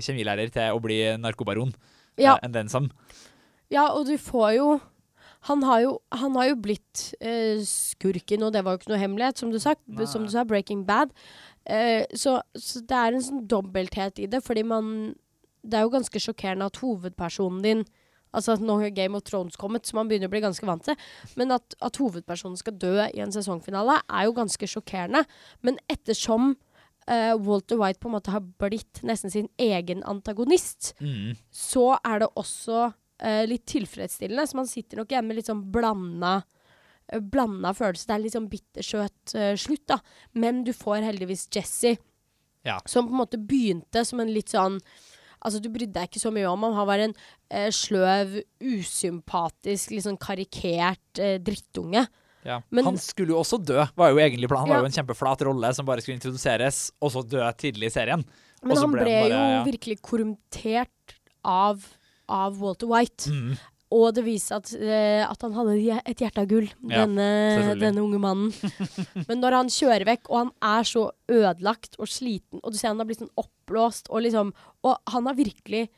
[0.04, 1.72] kjemilærer til å bli narkobaron.
[2.18, 2.36] Ja.
[2.42, 2.90] enn den som.
[3.70, 4.68] Ja, og du får jo
[5.46, 8.98] Han har jo, han har jo blitt eh, skurken, og det var jo ikke noe
[8.98, 10.42] hemmelighet, som du, sagt, som du sa.
[10.44, 11.12] Breaking Bad.
[11.68, 15.14] Eh, så, så det er en sånn dobbelthet i det, fordi man
[15.60, 17.82] Det er jo ganske sjokkerende at hovedpersonen din
[18.32, 20.84] Altså at nå har Game of Thrones kommet, så man begynner å bli ganske vant
[20.84, 20.96] til.
[21.40, 25.22] Men at, at hovedpersonen skal dø i en sesongfinale, er jo ganske sjokkerende.
[25.64, 26.50] Men ettersom
[27.08, 31.38] uh, Walter White på en måte har blitt nesten sin egen antagonist, Mm.
[31.48, 34.44] så er det også uh, litt tilfredsstillende.
[34.44, 36.42] Så man sitter nok igjen med litt sånn blanda
[37.20, 38.06] Blanda følelse.
[38.06, 40.00] Det er litt sånn bittersøt uh, slutt, da.
[40.34, 41.96] Men du får heldigvis Jesse,
[42.66, 42.80] Ja.
[42.86, 44.80] som på en måte begynte som en litt sånn
[45.38, 46.72] Altså, du brydde deg ikke så mye om ham.
[46.74, 47.12] Han var en
[47.54, 52.02] uh, sløv, usympatisk, litt sånn karikert uh, drittunge.
[52.42, 52.56] Ja.
[52.70, 54.66] Men- han skulle jo også dø, var jo egentlig planen.
[54.66, 54.80] Han Ja.
[54.82, 58.24] var jo en kjempeflat rolle som bare skulle introduseres, og så dø tidlig i serien.
[58.64, 59.64] Men han ble ble, han bare- jo ja.
[59.64, 61.86] virkelig korrumptert av,
[62.28, 63.30] av Walter White.
[63.30, 63.58] Mm.
[63.94, 68.02] Og det viste at, eh, at han hadde et hjerte av gull, Ja, denne, denne
[68.04, 68.50] unge mannen.
[69.28, 72.92] Men når han kjører vekk, og han er så ødelagt og sliten, og du ser
[72.92, 74.52] han har blitt sånn oppblåst, og liksom
[74.84, 75.88] Og han har virkelig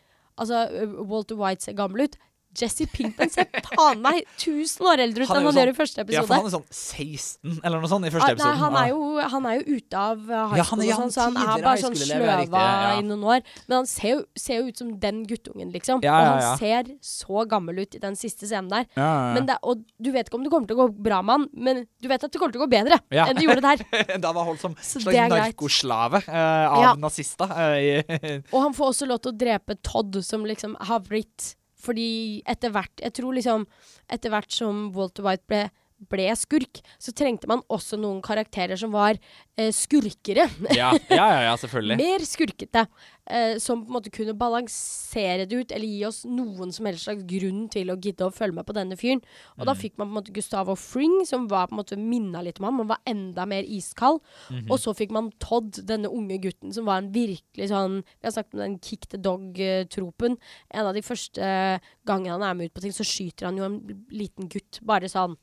[0.41, 0.63] Altså,
[1.05, 2.15] Walter White ser gammel ut.
[2.59, 5.79] Jesse Pinkman ser faen meg 1000 år eldre ut Han enn han gjør sånn- i
[5.79, 8.35] første Ja, for han er sånn 16 eller noe sånt i første Ah.
[8.41, 9.01] Nei, han er, jo,
[9.35, 11.83] han er jo ute av uh, high Ja, han sånn, så han han er bare
[11.83, 12.99] sånn sløva ja.
[12.99, 13.45] i noen år.
[13.69, 16.03] Men han ser jo, ser jo ut som den guttungen, liksom.
[16.03, 18.89] Og han ser så gammel ut i den siste scenen der.
[19.47, 21.85] Det, og du vet ikke om det kommer til å gå bra med han, men
[22.03, 23.27] du vet at det kommer til å gå bedre Ja.
[23.31, 23.85] enn det gjorde der.
[24.25, 27.47] da var han holdt som slags narkoslave uh, av nazister.
[27.47, 32.43] Uh, Og han får også lov til å drepe Todd, som liksom har blitt Fordi
[32.49, 33.67] etter hvert Jeg tror liksom
[34.13, 35.63] Etter hvert som Walter White ble,
[36.09, 39.19] ble skurk, så trengte man også noen karakterer som var
[39.59, 40.49] eh, skurkere.
[40.81, 41.97] ja, ja, ja, selvfølgelig.
[42.01, 42.87] Mer skurkete.
[43.31, 47.05] Eh, som på en måte kunne balansere det ut, eller gi oss noen som helst
[47.07, 49.21] slags grunn til å gidde å følge med på denne fyren.
[49.59, 49.67] Og Mm.
[49.69, 52.59] da fikk man på en måte Gustavo Fring, som var på en måte minna litt
[52.59, 54.21] om ham, men var enda mer iskald.
[54.51, 54.71] Mhm.
[54.71, 58.33] Og så fikk man Todd, denne unge gutten, som var en virkelig sånn Vi har
[58.33, 60.37] sagt om den kick the dog-tropen.
[60.71, 63.65] En av de første gangene han er med ut på ting, så skyter han jo
[63.65, 63.79] en
[64.11, 64.81] liten gutt.
[64.83, 65.37] Bare sånn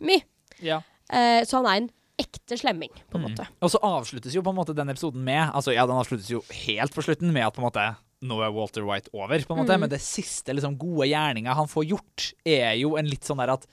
[0.00, 0.22] Mi.
[0.62, 0.82] Ja.
[1.12, 3.30] Eh, så han er en ekte slemming, på en Mm.
[3.34, 3.46] måte.
[3.60, 6.40] Og så avsluttes jo på en måte den episoden med Altså, ja, den avsluttes jo
[6.64, 9.60] helt på slutten med at på en måte nå er Walter White over, på en
[9.64, 9.74] måte.
[9.76, 9.80] Mm.
[9.80, 13.52] Men det siste liksom gode gjerninga han får gjort, er jo en litt sånn der
[13.52, 13.66] at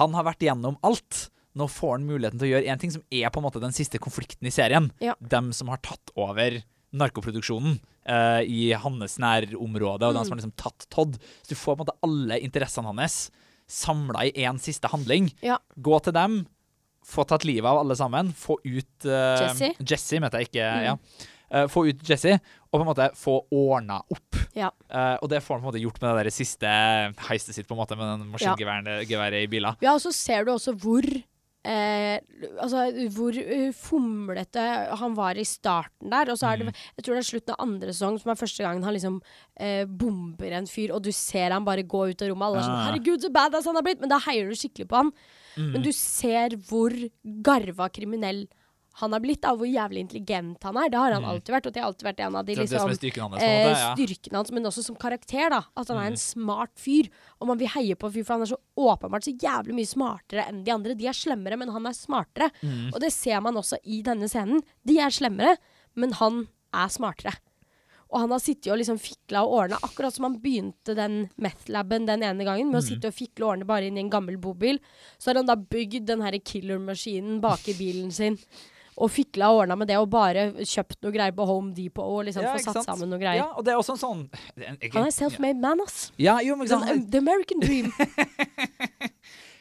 [0.00, 1.28] han har vært gjennom alt.
[1.54, 3.72] Nå får han muligheten til å gjøre én ting som er på en måte den
[3.76, 4.90] siste konflikten i serien.
[5.04, 5.12] Ja.
[5.20, 6.62] Dem som har tatt over
[6.96, 10.16] narkoproduksjonen uh, i hans nærområde, og Mm.
[10.16, 11.18] dem som har liksom tatt Todd.
[11.44, 13.30] Så du får på en måte alle interessene hans
[13.70, 15.30] samla i én siste handling.
[15.44, 15.58] Ja.
[15.76, 16.42] Gå til dem,
[17.06, 19.42] få tatt livet av alle sammen, få ut uh,
[19.80, 20.20] Jesse.
[20.22, 20.68] Mente jeg ikke.
[20.68, 20.84] Mm.
[20.86, 20.96] Ja.
[21.52, 22.38] Uh, få ut Jesse,
[22.70, 24.38] og på en måte få ordna opp.
[24.56, 24.70] Ja.
[24.92, 26.70] Uh, og det får han på en måte gjort med det der siste
[27.28, 29.42] heistet sitt, på en måte, med den maskingeværet ja.
[29.42, 29.76] i bila.
[29.84, 31.06] Ja, og så ser du også hvor
[31.64, 32.18] eh,
[32.60, 34.62] Altså hvor eh, fomlete
[34.98, 36.30] han var i starten der.
[36.32, 36.74] Og så er det Mm.
[36.96, 39.20] Jeg tror det er slutten av andre sesong som er første gangen han liksom
[39.58, 42.46] eh, bomber en fyr, og du ser han bare gå ut av rommet.
[42.46, 42.86] Alle er sånn Ah.
[42.92, 45.12] 'Herregud, så badass han har blitt!' Men da heier du skikkelig på han.
[45.56, 45.72] Mm.
[45.72, 46.90] Men du ser hvor
[47.24, 48.61] garva kriminell han
[49.00, 50.88] har blitt, av hvor jævlig intelligent han er.
[50.90, 51.28] Det har han Mm.
[51.30, 53.70] alltid vært, og det har alltid vært en av de liksom styrkene hans, eh.
[53.70, 53.94] Ja.
[53.96, 55.48] styrkene hans, men også som karakter.
[55.50, 56.12] da At han er Mm.
[56.12, 57.08] en smart fyr.
[57.40, 59.86] Og man vil heie på en fyr, for han er så åpenbart så jævlig mye
[59.86, 60.94] smartere enn de andre.
[60.94, 62.50] De er slemmere, men han er smartere.
[62.62, 62.92] Mm.
[62.94, 64.60] Og det ser man også i denne scenen.
[64.84, 65.56] De er slemmere,
[65.96, 67.34] men han er smartere.
[68.10, 72.04] Og han har sittet og liksom fikla og ordna, akkurat som han begynte den meth-laben
[72.04, 73.00] den ene gangen, med å Mm.
[73.00, 74.78] sitte og fikle og ordne bare inn i en gammel bobil.
[75.18, 78.38] Så har han da bygd den her killer-maskinen bak i bilen sin.
[79.02, 82.24] Og fikla og ordna med det, og bare kjøpt noe greier på Home Depot og
[82.28, 82.86] liksom Ja, få satt sant?
[82.92, 83.40] sammen noe greier.
[83.42, 84.20] Ja, og det er også en sånn
[84.62, 86.12] en- Han er self-made man, ass.
[86.22, 87.92] Ja, jo, men Sånn, the American dream.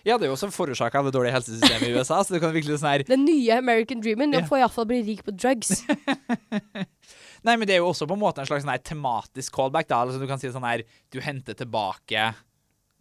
[0.02, 2.50] Ja, det er jo også forårsaka av det dårlige helsesystemet i USA, så det kan
[2.56, 4.32] virkelig sånn her Den nye American dreamen.
[4.34, 4.48] Nå Ja.
[4.50, 5.84] får jeg iallfall bli rik på drugs.
[7.46, 9.88] Nei, men det er jo også på en måte en slags sånn her tematisk callback,
[9.90, 10.00] da.
[10.06, 10.82] Altså, du kan si sånn her
[11.14, 12.32] Du henter tilbake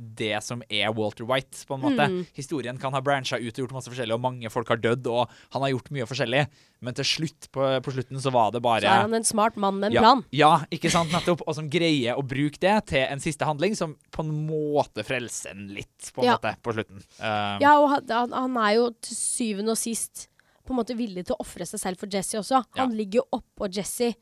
[0.01, 2.07] det som er Walter White, på en måte.
[2.09, 2.23] Mm.
[2.37, 5.29] Historien kan ha brancha ut og gjort masse forskjellig, og mange folk har dødd, og
[5.53, 6.47] han har gjort mye forskjellig,
[6.81, 9.59] men til slutt, på, på slutten, så var det bare Så er han en smart
[9.61, 10.25] mann med en ja, plan.
[10.33, 11.45] Ja, ikke sant, nettopp.
[11.47, 15.53] Og som greier å bruke det til en siste handling som på en måte frelser
[15.53, 16.39] en litt, på en Ja.
[16.41, 17.05] måte, på slutten.
[17.21, 20.29] Um, Ja, og han, han- er jo til syvende og sist
[20.65, 22.65] på en måte villig til å ofre seg selv for Jesse også.
[22.79, 22.97] Han Ja.
[22.97, 24.15] ligger jo oppå Jesse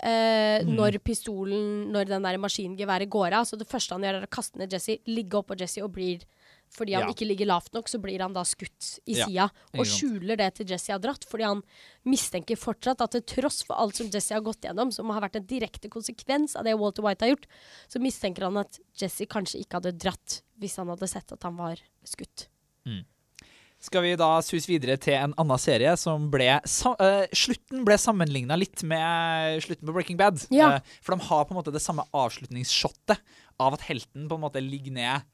[0.00, 0.74] eh, Mm.
[0.76, 3.44] når pistolen, når den der maskingeværet går av.
[3.46, 6.22] Så det første han gjør, er å kaste ned Jesse, ligge oppå Jesse og blir
[6.70, 7.08] fordi han Ja.
[7.14, 9.50] ikke ligger lavt nok, så blir han da skutt i Ja, sida.
[9.78, 11.62] Og skjuler det til Jesse har dratt, fordi han
[12.04, 15.36] mistenker fortsatt at til tross for alt som Jesse har gått gjennom, som har vært
[15.36, 17.46] en direkte konsekvens av det Walter White har gjort,
[17.88, 21.56] så mistenker han at Jesse kanskje ikke hadde dratt hvis han hadde sett at han
[21.56, 22.48] var skutt.
[23.80, 28.56] Skal vi da suse videre til en annen serie som ble eh, Slutten ble sammenligna
[28.58, 30.40] litt med slutten på Breaking Bad.
[30.50, 30.72] Ja.
[30.80, 33.20] Uh, for de har på en måte det samme avslutningsshotet
[33.62, 35.28] av at helten på en måte ligger ned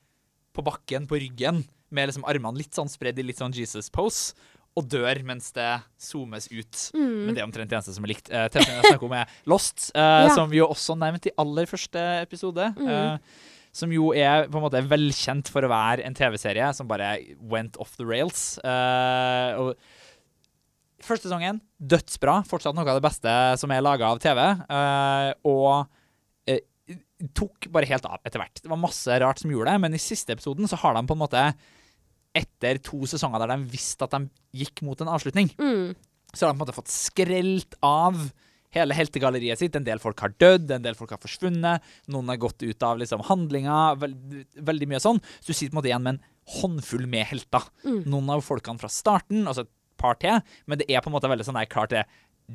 [0.54, 1.62] på bakken på ryggen
[1.94, 4.34] med liksom armene litt sånn spredd i litt sånn Jesus-pose.
[4.74, 5.68] Og dør mens det
[6.02, 6.78] zoomes ut.
[6.98, 8.26] Men det er omtrent det eneste som er likt.
[8.26, 10.32] Uh, TV-serien jeg snakker om, er Lost, uh, Ja.
[10.34, 12.72] som vi jo også nevnte i aller første episode.
[12.82, 13.18] eh,
[13.74, 17.16] som jo er på en måte velkjent for å være en TV-serie som bare
[17.50, 18.54] went off the rails.
[18.62, 20.02] Uh, og
[21.04, 22.38] Første sesongen dødsbra.
[22.48, 24.40] Fortsatt noe av det beste som er laga av TV.
[24.70, 25.90] Uh, og
[26.48, 26.94] uh,
[27.36, 28.62] tok bare helt av etter hvert.
[28.62, 31.18] Det var masse rart som gjorde det, men i siste episoden så har de på
[31.18, 31.48] en måte
[32.34, 34.24] Etter to sesonger der de visste at de
[34.58, 35.52] gikk mot en avslutning,
[36.34, 38.16] så har de på en måte fått skrelt av
[38.74, 39.76] hele heltegalleriet sitt.
[39.78, 43.00] En del folk har dødd, en del folk har forsvunnet, noen har gått ut av
[43.00, 43.78] liksom, handlinga.
[44.02, 45.22] Veld, veldig mye sånn.
[45.40, 46.22] Så du sitter på en måte igjen med en
[46.58, 47.70] håndfull med helter.
[47.86, 51.30] Noen av folkene fra starten, altså et par til, men det er på en måte
[51.30, 52.04] veldig sånn der klart det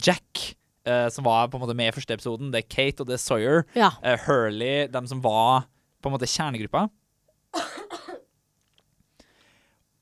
[0.05, 0.55] Jack.
[0.85, 2.51] eh, som var på en måte med i første episoden.
[2.53, 3.65] Det er Kate og det er Sawyer.
[3.77, 3.91] Ja.
[4.01, 5.67] Uh, Hurley, dem som var
[6.01, 6.87] på en måte kjernegruppa.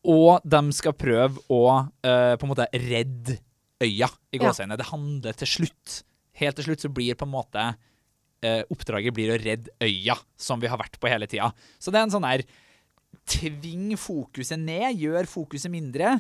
[0.08, 3.39] Og de skal prøve å uh, på en måte redde
[3.84, 4.52] øya i Ja.
[4.78, 6.04] Det handler til slutt
[6.38, 7.62] Helt til slutt så blir på en måte
[8.46, 11.52] eh, oppdraget blir å redde øya, som vi har vært på hele tida.
[11.82, 12.44] Så det er en sånn der
[13.28, 16.13] Tving fokuset ned, gjør fokuset mindre.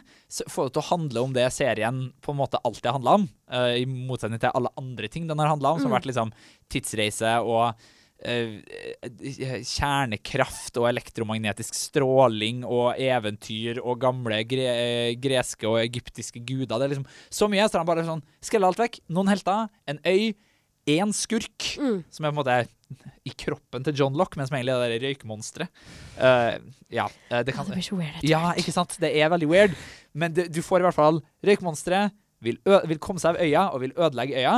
[0.49, 3.29] Få det til å handle om det serien på en måte alltid har handla om.
[3.51, 6.33] eh, I motsetning til alle andre ting den har handla om, som har vært liksom
[6.67, 7.75] tidsreise og
[8.17, 16.77] kjernekraft og elektromagnetisk stråling og eventyr og gamle gre greske og egyptiske guder.
[16.77, 17.67] Det er liksom så mye.
[17.69, 18.99] Så han bare sånn Skreller alt vekk.
[19.13, 20.33] Noen helter, en øy,
[20.87, 21.77] én skurk,
[22.09, 22.67] som er på en måte
[23.27, 25.81] i kroppen til John Lock, men som egentlig er det røykmonsteret.
[26.15, 26.55] Uh,
[26.93, 28.23] ja, eh, det kan det blir så weird.
[28.23, 28.95] ja, ikke sant?
[29.01, 29.75] Det er veldig weird.
[30.17, 33.83] Men det, du får i hvert fall røykmonsteret vil, vil komme seg av øya og
[33.83, 34.55] vil ødelegge øya.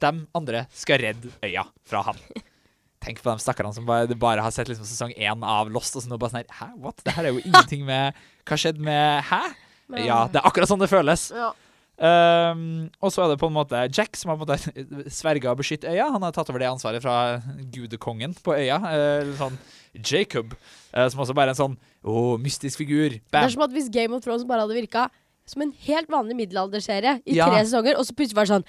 [0.00, 2.20] De andre skal redde øya fra han.
[3.00, 6.04] Tenk på de stakkarene som bare, bare har sett liksom sesong én av Lost, og
[6.04, 7.00] så nå bare sånn her Hæ, what?
[7.06, 9.42] Det her er jo ingenting med Hva skjedde med Hæ?
[10.04, 11.32] Ja, det er akkurat sånn det føles.
[11.34, 11.48] Ja.
[12.00, 15.50] Um, og så er det på en måte Jack som har på en måte sverga
[15.50, 16.06] å beskytte øya.
[16.14, 17.16] Han har tatt over det ansvaret fra
[17.74, 18.78] gudekongen på øya.
[18.86, 19.58] Uh, sånn
[19.98, 20.54] Jacob,
[20.94, 23.18] eh, som også bare er en sånn oh, mystisk figur.
[23.18, 25.08] Det er som at hvis Game of Thrones bare hadde virka
[25.50, 27.48] som en helt vanlig middelalderserie i Ja.
[27.50, 28.68] tre sesonger, og så plutselig var det sånn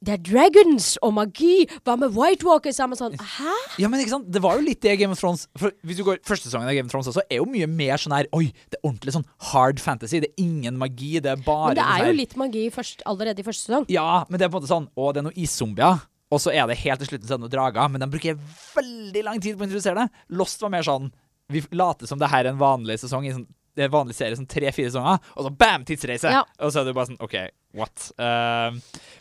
[0.00, 1.66] Det er dragons og magi!
[1.84, 2.78] Hva med White Walkers?
[2.80, 3.56] Så sånn Hæ?
[3.82, 4.30] Ja, men ikke sant?
[4.32, 6.76] Det var jo litt det Game of Thrones For Hvis du går Første sesongen av
[6.76, 9.26] Game of Thrones også er jo mye mer sånn her Oi, det er ordentlig sånn
[9.50, 10.22] hard fantasy.
[10.24, 11.18] Det er ingen magi.
[11.20, 13.86] Det er bare Men det sånn er jo litt magi først, allerede i første sesong.
[13.92, 16.00] Ja, men det er på en måte sånn Å, det er noen iszombier.
[16.30, 17.92] Og så er det helt til slutten så er det noen drager.
[17.92, 20.24] Men de bruker veldig lang tid på å introdusere det.
[20.40, 21.10] Lost var mer sånn
[21.52, 24.16] Vi later som det her er en vanlig sesong i sånn det er en vanlig
[24.18, 26.32] serie, sånn tre-fire sesonger, og så bam, tidsreise!
[26.34, 26.40] Ja.
[26.58, 27.36] Og så er det bare sånn OK,
[27.78, 28.08] what?
[28.18, 28.74] Uh,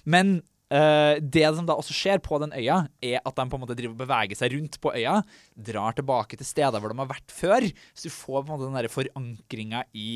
[0.10, 0.40] men
[0.74, 3.78] uh, det som da også skjer på den øya, er at de på en måte
[3.78, 5.20] driver og beveger seg rundt på øya,
[5.70, 8.68] drar tilbake til steder hvor de har vært før, så du får på en måte
[8.68, 10.12] den der forankringa i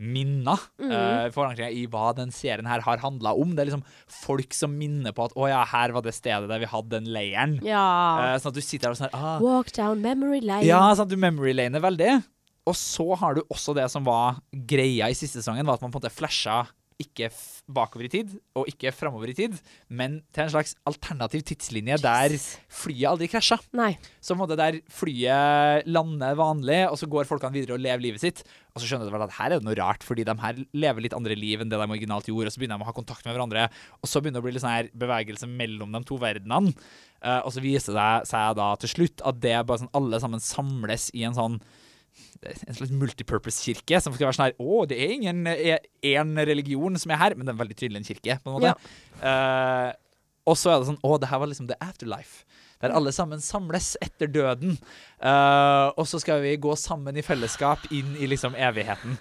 [0.00, 0.62] minner.
[0.80, 3.52] Uh, forankringa i hva den serien her har handla om.
[3.52, 3.84] Det er liksom
[4.22, 7.12] folk som minner på at 'å ja, her var det stedet der vi hadde den
[7.12, 7.58] leiren'.
[7.66, 7.84] Ja.
[8.32, 10.64] Uh, sånn at du sitter der og sånn ah, Walk down memory lane.
[10.64, 12.22] ja, sånn at du memory laner veldig.
[12.68, 15.92] Og så har du også det som var greia i siste sesongen, var at man
[15.92, 16.62] på en måte flasha
[17.00, 17.30] ikke
[17.70, 19.56] bakover i tid, og ikke framover i tid,
[19.88, 23.58] men til en slags alternativ tidslinje der flyet aldri krasja.
[24.20, 28.04] Så på en måte der flyet lander vanlig, og så går folkene videre og lever
[28.04, 28.44] livet sitt.
[28.74, 31.06] Og så skjønner du vel at her er det noe rart, fordi de her lever
[31.06, 32.52] litt andre liv enn det de originalt gjorde.
[32.52, 33.66] Og så begynner de å ha kontakt med hverandre,
[34.00, 36.74] og så begynner det å bli litt sånn her bevegelse mellom de to verdenene.
[37.20, 40.42] Eh, og så viser det seg da til slutt at det bare sånn alle sammen
[40.42, 41.58] samles i en sånn
[42.40, 47.12] en slags multipurpose-kirke som skal være sånn her Å, det er ingen én religion som
[47.12, 48.94] er her, men det er veldig tydelig en kirke, på en måte.
[49.20, 49.90] Eh,
[50.48, 52.44] og så er det sånn Å, det her var liksom the afterlife.
[52.80, 54.78] Der alle sammen samles etter døden.
[55.20, 59.18] Uh, og så skal vi gå sammen i fellesskap inn i liksom evigheten.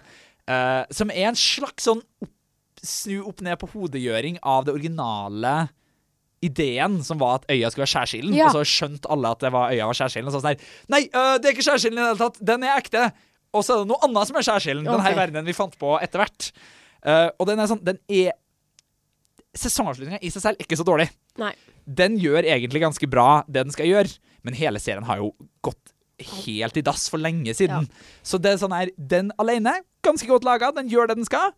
[0.48, 2.32] Uh, som er en slags sånn opp,
[2.80, 5.54] snu opp ned på hodegjøring av det originale
[6.46, 8.36] ideen, som var at øya skulle være skjærsilden.
[8.38, 8.50] Ja.
[8.50, 10.30] Og så skjønte alle at det var øya var skjærsilden.
[10.30, 12.40] Og så sånn her Nei, øh, det er ikke skjærsilden i det hele tatt!
[12.52, 13.08] Den er ekte!
[13.56, 14.86] Og så er det noe annet som er skjærsilden.
[14.88, 16.52] Den her verdenen vi fant på etter hvert.
[17.00, 18.34] Uh, og den er sånn Den er
[19.56, 21.08] Sesongavslutninga i seg selv er ikke så dårlig.
[21.42, 21.54] Nei.
[21.90, 24.12] Den gjør egentlig ganske bra det den skal gjøre,
[24.46, 25.32] men hele serien har jo
[25.66, 25.96] gått
[26.44, 27.88] helt i dass for lenge siden.
[28.22, 31.56] Så det er sånn her, den alene, ganske godt laga, den gjør det den skal.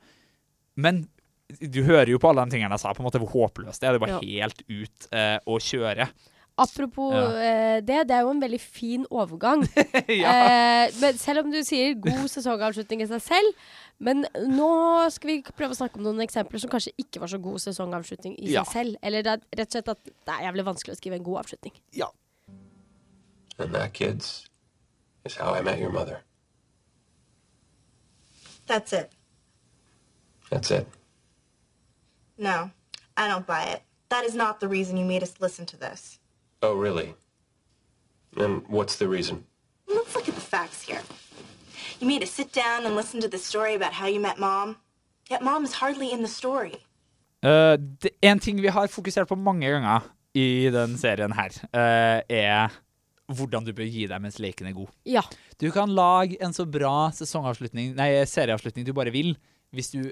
[0.79, 1.03] Men
[1.59, 3.87] du hører jo på alle de tingene jeg sa, på en måte hvor håpløst det
[3.89, 3.95] er.
[3.95, 6.07] Det er bare helt ut eh, å kjøre.
[6.61, 7.27] Apropos Ja.
[7.31, 9.63] uh, det, det er jo en veldig fin overgang.
[10.23, 10.33] ja.
[10.35, 13.63] uh, men selv om du sier god sesongavslutning i seg selv,
[14.03, 14.67] men nå
[15.15, 18.35] skal vi prøve å snakke om noen eksempler som kanskje ikke var så god sesongavslutning
[18.41, 18.65] i Ja.
[18.67, 18.99] seg selv.
[19.01, 21.43] Eller det er rett og slett at det er jævlig vanskelig å skrive en god
[21.45, 21.73] avslutning.
[21.97, 22.11] ja.
[23.59, 24.49] And that, kids,
[25.23, 26.23] is how I met your mother.
[28.67, 29.11] That's it.
[30.49, 30.87] That's it.
[32.41, 32.71] No,
[33.15, 33.83] I don't buy it.
[34.09, 36.19] That is not the reason you made us listen to this.
[36.63, 37.13] Oh, really?
[38.35, 39.43] And what's the reason?
[39.87, 41.01] Let's look at the facts here.
[41.99, 44.77] You made us sit down and listen to the story about how you met mom,
[45.29, 46.73] yet mom is hardly in the story.
[47.43, 50.01] Eh, det, en ting vi har fokusert på mange ganger
[50.33, 52.73] i den serien her, eh, er
[53.27, 54.89] hvordan du bør gi deg mens leken er god.
[55.05, 55.21] Ja.
[55.61, 59.35] Du kan lage en så bra sesongavslutning, nei, serieavslutning du bare vil,
[59.71, 60.11] hvis du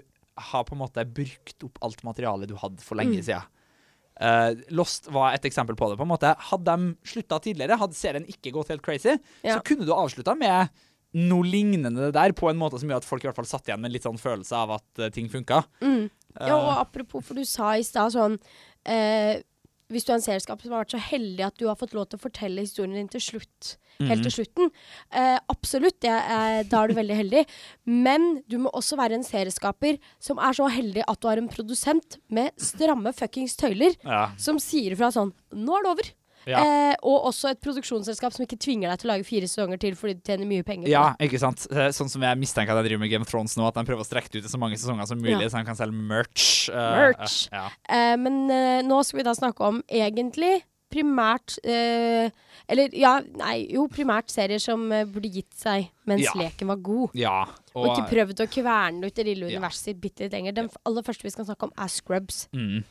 [0.50, 3.46] har på en måte brukt opp alt materialet du hadde for lenge siden.
[4.20, 5.98] Uh, Lost var et eksempel på det.
[6.00, 6.34] på en måte.
[6.50, 9.56] Hadde de slutta tidligere, hadde serien ikke gått helt crazy, Ja.
[9.56, 10.70] så kunne du avslutta med
[11.14, 13.80] noe lignende der, på en måte som gjør at folk i hvert fall satt igjen
[13.82, 15.64] med en litt sånn følelse av at uh, ting funka.
[15.82, 19.34] Ja, og apropos, for du sa i stad sånn uh,
[19.90, 22.06] Hvis du er en selskap som har vært så heldig at du har fått lov
[22.12, 23.78] til å fortelle historien din til slutt,
[24.08, 24.70] helt til slutten
[25.12, 27.46] eh, Absolutt, er, da er du veldig heldig.
[27.86, 31.50] Men du må også være en serieskaper som er så heldig at du har en
[31.52, 34.30] produsent med stramme fuckings tøyler, Ja.
[34.38, 36.10] som sier ifra sånn Nå er det over.
[36.48, 36.62] Ja.
[36.64, 39.94] Eh, og også et produksjonsselskap som ikke tvinger deg til å lage fire sesonger til
[40.00, 40.88] fordi du tjener mye penger.
[40.90, 41.66] Ja, ikke sant.
[41.70, 43.84] Eh, Sånn som jeg mistenker at jeg driver med Game of Thrones nå, at de
[43.86, 45.50] prøver å strekke det ut i så mange sesonger som mulig, Ja.
[45.52, 46.70] så de kan selge merch.
[46.70, 47.50] eh, Merch.
[47.52, 47.68] Ja.
[47.90, 52.30] Eh, men eh, nå skal vi da snakke om egentlig primært eh,
[52.70, 56.34] Eller ja, nei, jo, primært serier som eh, burde gitt seg mens Ja.
[56.38, 57.10] leken var god.
[57.18, 57.46] ja.
[57.76, 59.60] Og, Og, ikke prøvd å kverne ut det lille Ja.
[59.60, 60.52] universet sitt bitte litt lenger.
[60.58, 62.48] Den f- aller første vi skal snakke om, er Scrubs.
[62.54, 62.84] mm,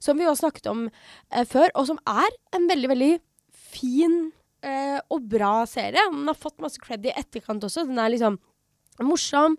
[0.00, 0.90] Som vi også snakket om
[1.30, 3.12] eh, før, og som er en veldig, veldig
[3.52, 4.32] fin
[4.62, 5.92] eh, og bra serie.
[6.10, 7.86] Den har fått masse cred i etterkant også.
[7.86, 8.38] Den er liksom
[9.00, 9.56] morsom.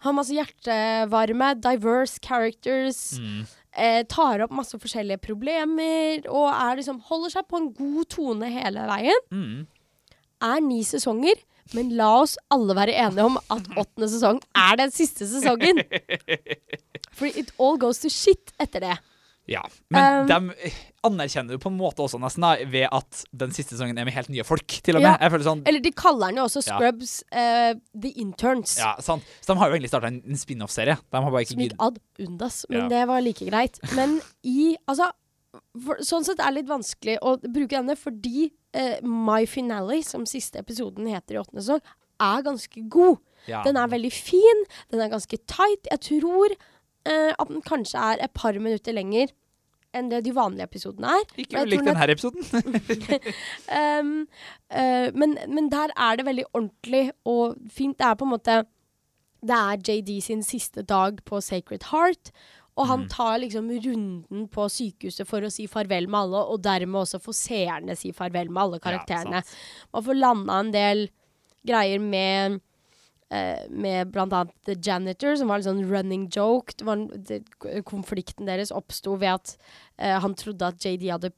[0.00, 3.18] Har masse hjertevarme, diverse characters.
[3.18, 3.46] mm.
[3.78, 8.48] Eh, tar opp masse forskjellige problemer og er liksom, holder seg på en god tone
[8.50, 9.20] hele veien.
[9.30, 9.60] Mm.
[10.48, 11.38] Er ni sesonger,
[11.76, 15.82] men la oss alle være enige om at åttende sesong er den siste sesongen.
[17.18, 18.98] Fordi it all goes to shit etter det.
[19.48, 19.62] Ja.
[19.94, 20.70] Men Um, de
[21.08, 24.12] anerkjenner jo på en måte også nesten da, ved at den siste sesongen er med
[24.16, 25.14] helt nye folk, til og med.
[25.24, 25.38] Ja.
[25.46, 26.76] Sånn Eller de kaller den jo også Ja.
[26.76, 28.76] Scrubs eh, The Interns.
[28.78, 29.24] ja, sant.
[29.40, 30.98] Så de har jo egentlig starta en, en spin-off-serie.
[31.12, 32.88] Som gikk ad undas, men Ja.
[32.92, 33.78] det var like greit.
[33.96, 35.08] Men i Altså,
[35.84, 40.26] for, sånn sett er det litt vanskelig å bruke denne fordi uh, My Finale, som
[40.28, 41.80] siste episoden heter i åttende sesong,
[42.20, 43.16] er ganske god.
[43.46, 43.62] ja.
[43.64, 45.86] Den er veldig fin, den er ganske tight.
[45.88, 46.54] Jeg tror
[47.08, 49.32] eh, at den kanskje er et par minutter lenger
[49.96, 51.22] enn det de vanlige episodene er.
[51.40, 52.10] Ikke ulikt denne at...
[52.12, 52.44] episoden.
[53.78, 54.10] Um,
[54.72, 57.96] uh, men, men der er det veldig ordentlig og fint.
[57.98, 58.58] Det er på en måte
[59.40, 62.32] Det er JD sin siste dag på Sacred Heart.
[62.78, 63.08] Og han Mm.
[63.10, 67.32] tar liksom runden på sykehuset for å si farvel med alle, og dermed også få
[67.34, 69.40] seerne si farvel med alle karakterene.
[69.42, 69.56] Ja,
[69.92, 71.08] Man får landa en del
[71.66, 72.60] greier med
[73.30, 76.76] eh, med annet The Janitor, som var en sånn running joke.
[76.84, 77.42] En, det,
[77.88, 79.56] konflikten deres oppsto ved at
[79.98, 81.32] eh, han trodde at JD hadde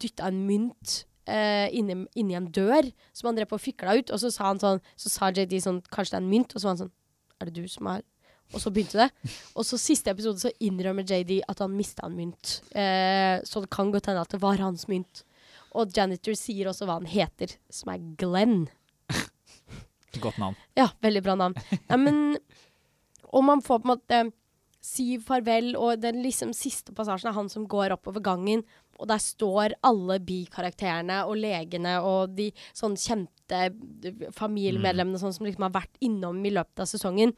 [0.00, 4.12] dytta en mynt eh, inni, en dør som han drev på og fikla ut.
[4.14, 6.54] Og så sa sånn Så sa JD sånn Kanskje det er en mynt?
[6.54, 6.94] Og så var han sånn
[7.40, 8.02] Er det du som har
[8.52, 9.32] Og så begynte det.
[9.56, 12.58] Og så siste episode så innrømmer JD at han mista en mynt.
[12.76, 15.24] Eh, så det kan godt hende at det var hans mynt.
[15.74, 18.68] Og Janitor sier også hva han heter, som er Glenn.
[20.22, 20.56] Godt navn.
[20.78, 21.58] Ja, veldig bra navn.
[21.88, 22.38] Ja, men
[23.34, 24.18] Og man får på en måte
[24.84, 28.62] si farvel, og den liksom siste passasjen er han som går oppover gangen,
[29.00, 33.72] og der står alle bikarakterene og legene og de sånn kjente
[34.36, 37.34] familiemedlemmene sånn som liksom har vært innom i løpet av sesongen.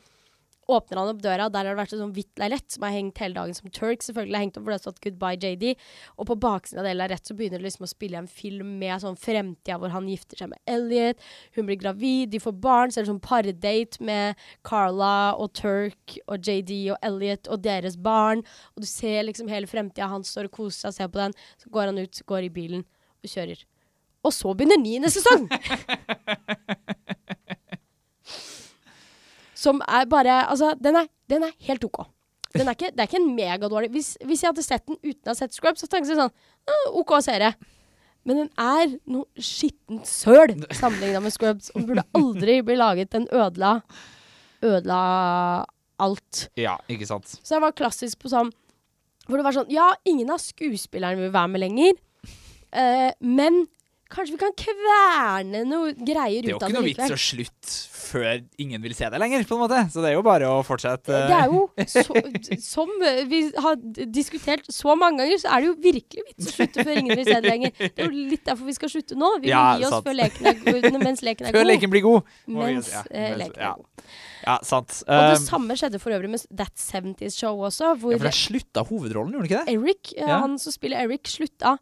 [0.66, 3.20] Åpner han opp døra, der har det vært et sånn hvitt lerret som har hengt
[3.22, 4.02] hele dagen som Turk.
[4.02, 5.76] Selvfølgelig har hengt opp for det har stått 'Goodbye, JD'.
[6.18, 9.04] Og på baksiden av det lerretet så begynner det liksom å spille en film med
[9.04, 11.22] sånn fremtida hvor han gifter seg med Elliot,
[11.54, 14.34] hun blir gravid, de får barn, så er det sånn pardate med
[14.66, 18.42] Carla og Turk og JD og Elliot og deres barn.
[18.74, 21.38] Og du ser liksom hele fremtida, han står og koser seg og ser på den.
[21.62, 22.82] Så går han ut, går i bilen
[23.22, 23.62] og kjører.
[24.26, 25.46] Og så begynner niende sesong!
[29.66, 32.04] Som er bare Altså, den er, den er helt OK.
[32.56, 35.26] Den er ikke, det er ikke en megadårlig hvis, hvis jeg hadde sett den uten
[35.26, 36.32] å ha sett Scrubs, så tenkte jeg sånn
[36.70, 37.52] «Ah, OK serie.
[38.26, 43.12] Men den er noe skittent søl sammenligna med Scrubs, og den burde aldri bli laget.
[43.12, 43.80] Den ødela
[44.64, 45.00] Ødela
[46.02, 46.46] alt.
[46.58, 47.28] Ja, ikke sant.
[47.28, 48.50] Så jeg var klassisk på sånn
[49.26, 51.96] Hvor det var sånn Ja, ingen av skuespillerne vil være med lenger,
[52.72, 53.66] eh, men
[54.12, 57.76] kanskje vi kan kverne noe greier Det er jo ikke noe vits å slutte
[58.06, 59.80] før ingen vil se det lenger, på en måte.
[59.90, 61.10] Så det er jo bare å fortsette.
[61.26, 62.14] Det er jo så,
[62.62, 62.92] Som
[63.30, 63.80] vi har
[64.14, 67.26] diskutert så mange ganger, så er det jo virkelig vits å slutte før ingen vil
[67.26, 67.74] se det lenger.
[67.82, 69.32] Det er jo litt derfor vi skal slutte nå.
[69.42, 71.70] Vi må Ja, gi oss før leken er, mens leken er Før god.
[71.72, 72.32] leken blir god.
[72.46, 73.72] Mens ja, eh, mens- leken ja.
[73.74, 74.14] er god.
[74.46, 75.00] Ja, sant.
[75.02, 78.28] Og det Um, samme skjedde for øvrig med That 70's Show også, hvor ja, for
[78.28, 79.74] det slutta hovedrollen, gjorde det ikke det?
[79.74, 81.72] Eric, eh, han som spiller Eric, slutta.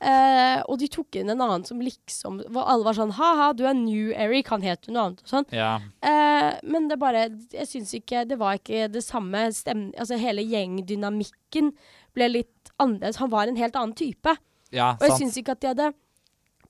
[0.00, 3.64] Uh, og de tok inn en annen som liksom hvor Alle var sånn Ha-ha, du
[3.66, 4.50] er new Eric.
[4.52, 5.48] Han het jo noe annet og sånn.
[5.54, 5.72] Ja.
[6.04, 9.88] Eh, men det bare Jeg syns ikke Det var ikke det samme stem...
[9.98, 11.72] Altså hele gjengdynamikken
[12.14, 13.20] ble litt annerledes.
[13.22, 14.36] Han var en helt annen type.
[14.74, 15.92] ja Og jeg syns ikke at de hadde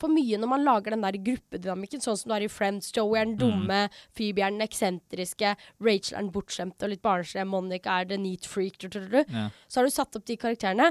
[0.00, 2.90] for mye når man lager den der gruppedynamikken, sånn som du har i Friends.
[2.94, 3.84] Joey er den dumme,
[4.16, 8.48] Phoebe er den eksentriske, Rachel er den bortskjemte og litt barnslige, Monica er the neat
[8.48, 8.82] freak.
[8.82, 9.48] Ja.
[9.68, 10.90] Så har du satt opp de karakterene,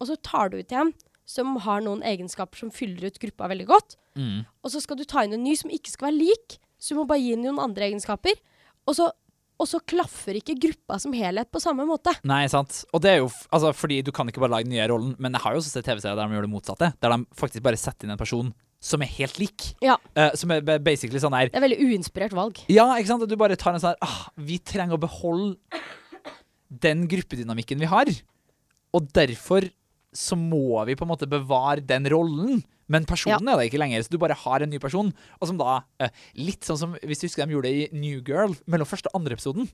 [0.00, 0.92] og så tar du ut en
[1.30, 3.96] som har noen egenskaper som fyller ut gruppa veldig godt.
[4.18, 4.42] Mm.
[4.64, 7.00] Og så skal du ta inn en ny som ikke skal være lik, så du
[7.00, 8.40] må bare gi inn noen andre egenskaper.
[8.88, 9.10] Og så,
[9.60, 12.14] og så klaffer ikke gruppa som helhet på samme måte.
[12.26, 12.82] Nei, sant.
[12.96, 15.36] Og det er jo altså, fordi du kan ikke bare lage den nye rollen, men
[15.36, 16.90] jeg har jo også sett TV-serier der de gjør det motsatte.
[16.98, 18.50] Der de faktisk bare setter inn en person
[18.80, 19.74] som er helt lik.
[19.84, 22.58] Ja, Uh, som er basically sånn her Det er veldig uinspirert valg.
[22.72, 23.26] Ja, ikke sant?
[23.30, 25.54] Du bare tar en sånn her ah, Vi trenger å beholde
[26.82, 28.10] den gruppedynamikken vi har.
[28.96, 29.68] Og derfor
[30.16, 32.62] så må vi på en måte bevare den rollen.
[32.90, 35.12] Men personen er det ikke lenger, så du bare har en ny person.
[35.38, 38.18] Og som da eh, Litt sånn som hvis du husker de gjorde det i New
[38.26, 39.70] Girl, mellom første og andre episoden.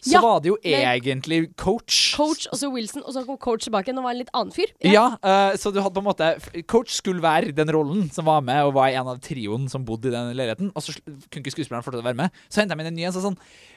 [0.00, 2.14] Så Ja, var det jo men- egentlig coach.
[2.16, 4.70] Coach, og så Wilson, og så kom coach tilbake og var en litt annen fyr.
[4.80, 8.40] Ja, eh, så du hadde på en måte Coach skulle være den rollen som var
[8.40, 10.72] med, og var en av trioen som bodde i den leiligheten.
[10.74, 10.94] Og så
[11.30, 12.30] kunne ikke skuespilleren fortsette å være med.
[12.48, 13.12] Så henta jeg inn en ny en.
[13.12, 13.36] Så sånn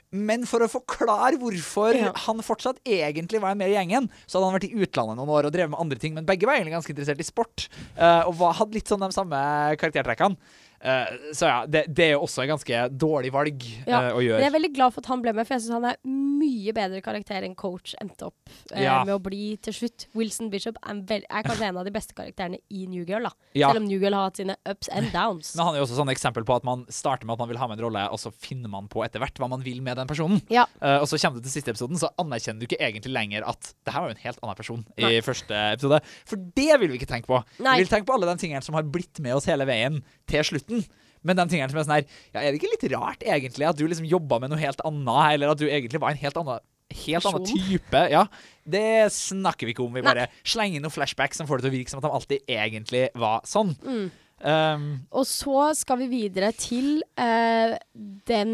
[0.09, 2.13] Men for å forklare hvorfor Ja.
[2.15, 5.45] han fortsatt egentlig var med i gjengen, så hadde han vært i utlandet noen år
[5.47, 7.67] og drevet med andre ting, men begge var egentlig ganske interessert i sport.
[7.99, 9.35] Uh, og var, hadde litt sånn de samme
[9.75, 10.37] karaktertrekkene.
[10.77, 14.21] Eh, så ja, det, det er jo også et ganske dårlig valg Ja, å å
[14.21, 15.97] Men jeg er veldig glad for at han ble med, for jeg syns han er
[16.05, 18.99] mye bedre karakter enn coach endte opp eh, Ja.
[19.07, 20.05] med å bli til slutt.
[20.13, 23.33] Wilson Bishop er, vel, er kanskje en av de beste karakterene i New Girl, da.
[23.57, 25.55] Selv om New Girl har hatt sine ups and downs.
[25.57, 27.61] Men han er jo også sånn eksempel på at man starter med at man vil
[27.61, 29.97] ha med en rolle, og så finner man på etter hvert hva man vil med
[29.97, 30.43] den personen.
[30.53, 33.73] Eh, og så kommer du til siste episoden, så anerkjenner du ikke egentlig lenger at
[33.81, 35.13] det her var jo en helt annen person i Nei.
[35.25, 36.01] første episode.
[36.29, 37.41] For det vil vi ikke tenke på.
[37.65, 37.79] Nei.
[37.79, 39.99] Vi vil tenke på alle de tingene som har blitt med oss hele veien
[40.29, 40.87] til slutten.
[41.25, 43.77] Men de tingene som er sånn her Ja, er det ikke litt rart egentlig at
[43.79, 46.59] du liksom jobba med noe helt annet, eller at du egentlig var en helt annen
[46.87, 47.99] Helt annen type.
[48.13, 48.21] Ja,
[48.63, 49.91] Det snakker vi ikke om.
[49.91, 50.07] Vi Nei.
[50.07, 52.47] bare slenger inn noen flashbacks som får det til å virke som at de alltid
[52.47, 53.73] egentlig var sånn.
[53.83, 54.05] Mm.
[54.37, 57.73] Um, Og så skal vi videre til uh,
[58.29, 58.51] den,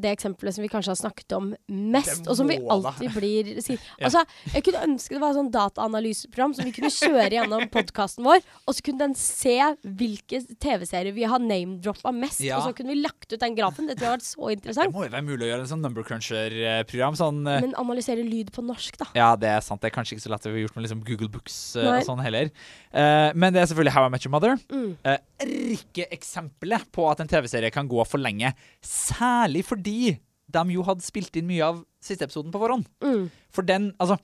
[0.00, 2.70] det eksempelet som vi kanskje har snakket om mest, og som vi da.
[2.72, 3.82] alltid blir sier.
[4.06, 4.22] Altså,
[4.54, 8.40] jeg kunne ønske det var et sånn dataanalyseprogram som vi kunne kjøre gjennom podkasten vår,
[8.64, 12.60] og så kunne den se hvilke TV-serier vi har name-droppa mest, Ja.
[12.60, 13.90] og så kunne vi lagt ut den grafen.
[13.90, 15.84] Det tror jeg har vært så det må jo være mulig å gjøre en sånn
[15.84, 17.16] number cruncher-program.
[17.18, 19.10] Sånn uh, Men analysere lyd på norsk, da.
[19.18, 19.82] Ja, det er sant.
[19.82, 22.06] Det er kanskje ikke så lett å gjøre gjort med liksom Google Books uh, og
[22.08, 22.52] sånn heller.
[22.96, 24.56] Men det er selvfølgelig How I Met Your Mother.
[24.72, 24.94] Mm.
[25.42, 28.52] Rikkeeksempelet på at en TV-serie kan gå for lenge.
[28.84, 30.16] Særlig fordi
[30.46, 32.86] de jo hadde spilt inn mye av siste episoden på forhånd.
[33.04, 33.28] Mm.
[33.52, 34.18] For den, altså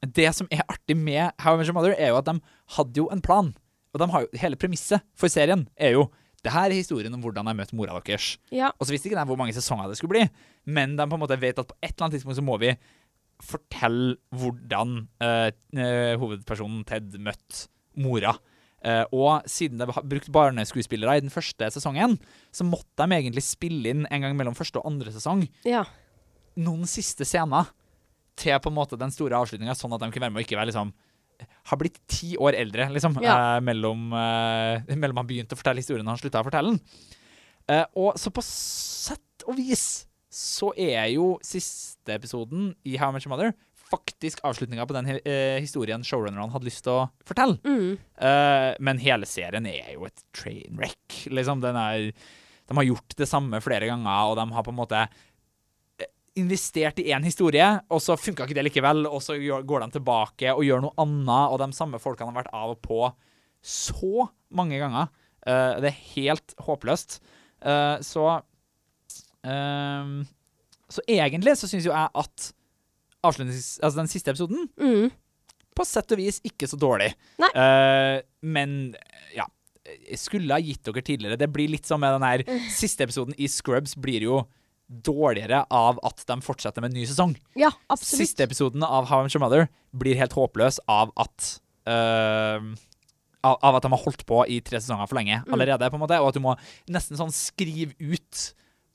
[0.00, 2.40] Det som er artig med How I Met Your Mother, er jo at de
[2.76, 3.52] hadde jo en plan.
[3.92, 6.08] Og de har jo, hele premisset for serien er jo
[6.40, 8.38] det her er historien om hvordan jeg møtte mora deres.
[8.48, 8.70] Ja.
[8.78, 10.22] Og så visste ikke de hvor mange sesonger det skulle bli,
[10.64, 12.72] men de på en måte vet at på et eller annet tidspunkt så må vi
[13.44, 17.68] fortelle hvordan uh, uh, hovedpersonen Ted møtte
[18.00, 18.34] mora.
[18.80, 22.16] Eh, og siden de har brukt barneskuespillere i den første sesongen,
[22.52, 25.82] så måtte de egentlig spille inn en gang mellom første og andre sesong ja.
[26.56, 27.68] noen siste scener
[28.40, 30.56] til på en måte den store avslutninga, sånn at de kunne være med og ikke
[30.56, 30.94] være liksom
[31.70, 33.56] har blitt ti år eldre, liksom, Ja.
[33.56, 36.80] eh, mellom, eh, mellom han begynte å fortelle historien og han slutta å fortelle den.
[37.68, 43.26] Eh, og så på sett og vis så er jo siste episoden i How Much
[43.26, 43.52] Mother
[43.90, 47.58] faktisk avslutninga på den eh, historien showrunnerne hadde lyst til å fortelle.
[47.66, 47.96] Mm.
[48.20, 51.24] Uh, men hele serien er jo et train wreck.
[51.30, 54.78] Liksom, den er, de har gjort det samme flere ganger, og de har på en
[54.78, 56.10] måte eh,
[56.40, 60.54] investert i én historie, og så funka ikke det likevel, og så går de tilbake
[60.54, 63.02] og gjør noe annet, og de samme folkene har vært av og på
[63.60, 65.10] så mange ganger.
[65.42, 67.18] Uh, det er helt håpløst.
[67.60, 68.38] Uh, så
[69.44, 70.22] ehm,
[70.88, 72.46] Så egentlig så syns jo jeg at
[73.26, 73.78] avslutnings...
[73.82, 75.10] Altså den siste episoden Mm.
[75.76, 77.12] på sett og vis ikke så dårlig.
[77.54, 78.94] Eh, men
[79.36, 79.46] ja
[79.90, 81.38] jeg Skulle ha gitt dere tidligere.
[81.40, 84.42] Det blir litt som med den her siste episoden i Scrubs blir jo
[84.90, 87.32] dårligere av at de fortsetter med en ny sesong.
[87.58, 88.20] Ja, absolutt.
[88.26, 91.48] Siste episoden av How I'm Met Your Mother blir helt håpløs av at
[91.88, 92.60] uh,
[93.42, 95.52] av, av at de har holdt på i tre sesonger for lenge Mm.
[95.56, 96.56] allerede, på en måte, og at du må
[96.92, 98.50] nesten sånn skrive ut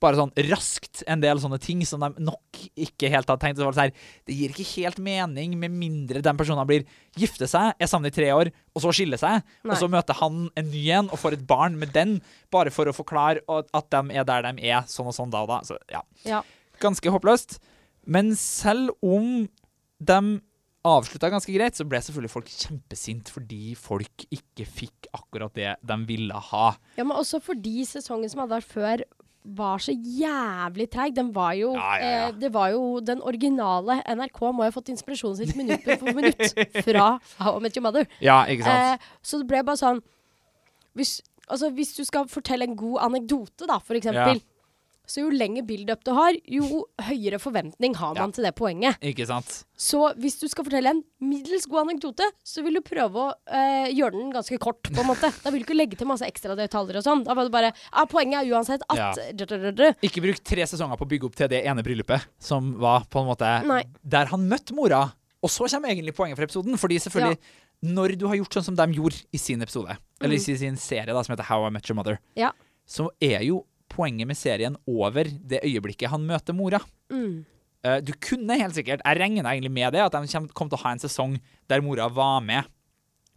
[0.06, 3.60] bare sånn raskt en del sånne ting som de nok ikke helt hadde tenkt.
[3.60, 6.86] Så var det, sånn her, det gir ikke helt mening med mindre den personen blir
[7.20, 9.74] gifte seg, er sammen i tre år, og så skiller seg, Nei.
[9.74, 12.18] og så møter han en ny en og får et barn med den,
[12.54, 15.52] bare for å forklare at de er der de er, sånn og sånn da og
[15.52, 15.62] da.
[15.68, 16.42] Så ja, Ja.
[16.84, 17.58] ganske håpløst.
[18.06, 19.48] Men selv om
[20.00, 20.20] de
[20.86, 25.96] avslutta ganske greit, så ble selvfølgelig folk kjempesint fordi folk ikke fikk akkurat det de
[26.06, 26.68] ville ha.
[27.00, 29.02] ja, men også fordi sesongen som hadde vært før,
[29.46, 31.14] var så jævlig treig.
[31.16, 32.28] Den var jo Ja, ja, ja.
[32.30, 36.56] Eh, Det var jo den originale NRK må ha fått inspirasjonen sin minutt for minutt
[36.86, 38.08] fra How I Met Your Mother.
[38.22, 39.02] Ja, ikke sant?
[39.02, 40.02] Eh, så det ble bare sånn
[40.96, 44.40] hvis, altså, hvis du skal fortelle en god anekdote, da, for eksempel,
[45.08, 48.32] så jo lenger build-up du har, jo høyere forventning har man Ja.
[48.36, 48.98] til det poenget.
[49.02, 49.66] ikke sant?
[49.78, 53.88] Så hvis du skal fortelle en middels god anekdote, så vil du prøve å øh,
[53.94, 55.32] gjøre den ganske kort, på en måte.
[55.44, 57.24] Da vil du ikke legge til masse ekstra detaljer og sånn.
[57.26, 59.92] Da var det bare ja, Poenget er uansett at Ja.
[60.06, 63.22] Ikke bruk tre sesonger på å bygge opp til det ene bryllupet som var på
[63.22, 63.84] en måte Nei.
[64.04, 65.14] der han møtte mora.
[65.44, 66.78] Og så kommer egentlig poenget for episoden.
[66.82, 67.38] Fordi selvfølgelig,
[67.86, 70.76] når du har gjort sånn som de gjorde i sin episode, eller i sin- sin
[70.78, 72.52] serie da, som heter How I Met Your Mother, Ja.
[72.88, 73.66] så er jo
[73.96, 76.82] poenget med serien over det øyeblikket han møter mora.
[77.14, 77.46] Mm.
[77.86, 80.80] Eh, du kunne helt sikkert Jeg regner egentlig med det, at de kom, kom til
[80.80, 81.38] å ha en sesong
[81.72, 82.68] der mora var med.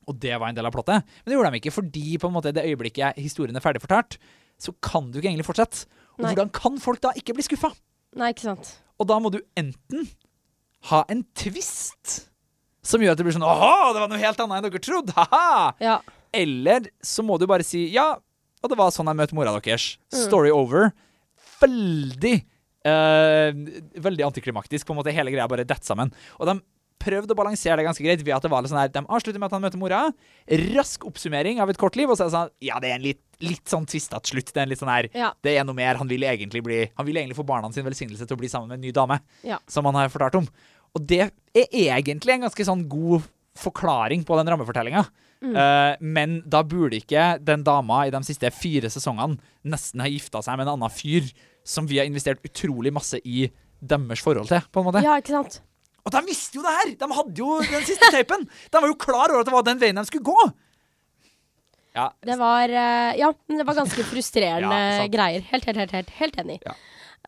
[0.08, 1.04] Og det var en del av plottet.
[1.04, 4.16] Men det gjorde de ikke, fordi på en måte det øyeblikket historien er ferdig fortalt,
[4.58, 5.84] så kan du ikke egentlig fortsette.
[6.16, 6.32] Og Nei.
[6.32, 7.70] hvordan kan folk da ikke bli skuffa?
[8.18, 8.72] Nei, ikke sant.
[8.98, 10.08] Og da må du enten
[10.88, 12.24] ha en twist
[12.88, 15.12] som gjør at det blir sånn Åh, det var noe helt annet enn dere trodde!
[15.14, 15.74] Haha!
[15.82, 15.98] Ja.
[16.34, 18.14] Eller så må du bare si ja,
[18.62, 19.98] og det var sånn jeg møtte mora deres.
[20.12, 20.22] Mm.
[20.24, 20.90] Story over.
[21.60, 22.34] Veldig
[22.86, 23.52] eh,
[24.08, 24.86] Veldig antiklimaktisk.
[24.86, 26.12] På en måte Hele greia bare detter sammen.
[26.38, 26.58] Og de
[26.98, 29.38] prøvde å balansere det ganske greit ved at det var litt sånn her De avslutter
[29.38, 30.00] med at han møter mora.
[30.74, 33.06] Rask oppsummering av et kort liv, og så er det sånn Ja, det er en
[33.06, 34.50] litt, litt sånn tvistete slutt.
[34.50, 35.30] Det er en litt sånn her Ja.
[35.46, 36.00] Det er noe mer.
[36.00, 38.72] Han vil egentlig bli Han vil egentlig få barna sin velsignelse til å bli sammen
[38.72, 39.58] med en ny dame, Ja.
[39.68, 40.48] som han har fortalt om.
[40.96, 43.22] Og det er egentlig en ganske sånn god
[43.58, 45.06] forklaring på den rammefortellinga.
[45.38, 49.38] Eh, men da burde ikke den dama i de siste fire sesongene
[49.70, 51.28] nesten ha gifta seg med en annen fyr
[51.62, 53.44] som vi har investert utrolig masse i
[53.78, 55.02] deres forhold til, på en måte.
[55.06, 55.60] ja, ikke sant.
[56.08, 56.90] Og de visste jo det her!
[56.98, 58.48] De hadde jo den siste tapen!
[58.72, 60.48] De var jo klar over at det var den veien de skulle gå!
[61.98, 65.44] Ja, Det var eh, Ja, men det var ganske frustrerende Ja, greier.
[65.52, 66.58] Helt, helt, helt, helt, helt enig.
[66.66, 66.74] Ja.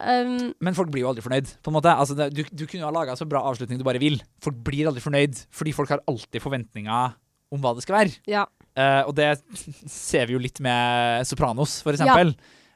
[0.01, 1.49] Um, Men folk blir jo aldri fornøyd.
[1.61, 1.93] på en måte.
[1.93, 4.21] Altså, det, du, du kunne jo ha laga så bra avslutning du bare vil.
[4.45, 7.17] Folk blir aldri fornøyd, fordi folk har alltid forventninger
[7.51, 8.18] om hva det skal være.
[8.30, 8.46] ja.
[8.78, 9.26] Uh, og det
[9.90, 12.30] ser vi jo litt med Sopranos, for eksempel.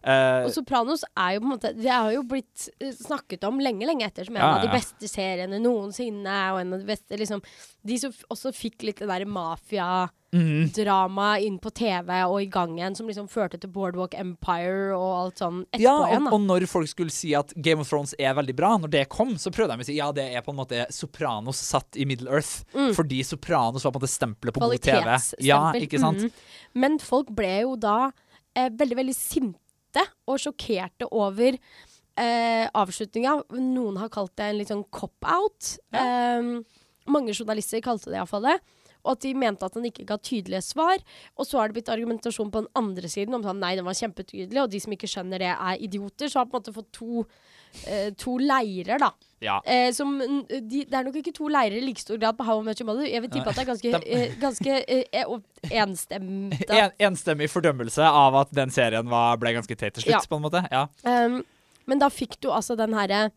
[0.04, 3.56] Eh, Og Sopranos er jo på en måte Det har jo blitt eh, snakket om
[3.62, 6.52] lenge, lenge etter som en Ja, av de beste seriene noensinne.
[6.52, 7.40] Og en av de beste liksom
[7.80, 11.46] De som også fikk litt det derre mafiadramaet mhm.
[11.46, 15.38] inn på TV og i gang igjen, som liksom førte til Boardwalk Empire og alt
[15.40, 16.26] sånn etterpå ja, igjen.
[16.26, 18.90] og, da og når folk skulle si at Game of Thrones er veldig bra, når
[18.92, 21.96] det kom, så prøvde de å si ja, det er på en måte Sopranos satt
[22.00, 22.54] i Middle Earth.
[22.96, 25.04] Fordi Sopranos var på en måte stempelet på god TV.
[25.04, 25.44] Mm.
[25.48, 26.22] Ja, ikke sant?
[26.24, 26.30] Mm.
[26.84, 27.98] Men folk ble jo da
[28.56, 29.63] eh, veldig, veldig sinte
[30.02, 33.36] og sjokkerte over eh, avslutninga.
[33.58, 35.76] Noen har kalt det en litt sånn cop-out.
[35.94, 36.54] Eh,
[37.10, 38.58] mange journalister kalte det iallfall det.
[39.04, 41.02] Og at de mente at han ikke ga tydelige svar.
[41.36, 43.98] Og så har det blitt argumentasjon på den andre siden om at nei, den var
[43.98, 46.30] kjempetydelig, og de som ikke skjønner det, er idioter.
[46.32, 47.26] Så har på en måte fått to,
[47.84, 49.12] eh, to leirer, da.
[49.44, 49.58] Ja.
[49.68, 52.62] Eh, som, de, det er nok ikke to leirer i like stor grad på How
[52.64, 53.06] Much Your Mother.
[53.08, 56.58] Jeg vil tippe at det er ganske, eh, ganske eh, eh, enstemt.
[56.74, 60.26] En, enstemmig fordømmelse av at den serien var, ble ganske teit til slutt, Ja.
[60.28, 60.64] på en måte.
[60.72, 60.86] Ja.
[61.06, 61.42] Um,
[61.90, 63.28] men da fikk du altså den herre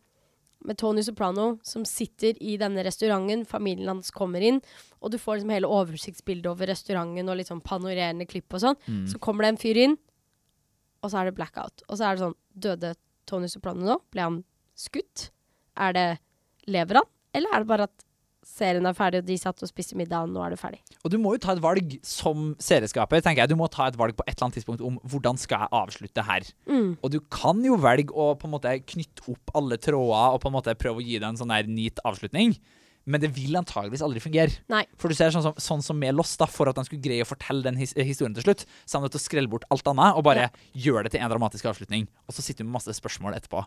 [0.66, 3.44] med Tony Soprano som sitter i denne restauranten.
[3.46, 4.60] Familien hans kommer inn,
[4.98, 8.78] og du får liksom hele oversiktsbildet over restauranten og litt sånn panorerende klipp og sånn.
[8.88, 9.04] Mm.
[9.12, 9.98] Så kommer det en fyr inn,
[11.04, 11.84] og så er det blackout.
[11.86, 12.94] Og så er det sånn Døde
[13.28, 13.98] Tony Soprano nå?
[14.10, 14.40] Ble han
[14.78, 15.28] skutt?
[15.78, 16.08] Er det
[16.68, 17.10] Lever han?
[17.36, 18.04] Eller er det bare at
[18.48, 20.80] serien er ferdig, og de satt og spiste middag, og nå er det ferdig?
[21.04, 23.22] Og du må jo ta et valg som serieskaper.
[23.24, 23.52] tenker jeg.
[23.52, 26.24] Du må ta et valg på et eller annet tidspunkt om hvordan skal jeg avslutte
[26.24, 26.48] her.
[26.70, 26.96] Mm.
[27.02, 30.50] Og du kan jo velge å på en måte knytte opp alle tråder og på
[30.50, 32.56] en måte prøve å gi det en sånn her neat avslutning.
[33.08, 34.52] Men det vil antageligvis aldri fungere.
[34.68, 34.82] Nei.
[35.00, 37.24] For du ser sånn som, sånn som med Lost, da, for at de skulle greie
[37.24, 39.64] å fortelle den his historien til slutt, så er de nødt til å skrelle bort
[39.72, 42.04] alt annet og bare gjøre det til en dramatisk avslutning.
[42.28, 43.64] Og så sitter du med masse spørsmål etterpå.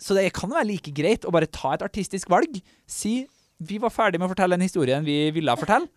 [0.00, 2.58] Så det kan være like greit å bare ta et artistisk valg.
[2.86, 3.22] Si
[3.64, 5.90] vi var ferdig med å fortelle den historien vi ville fortelle.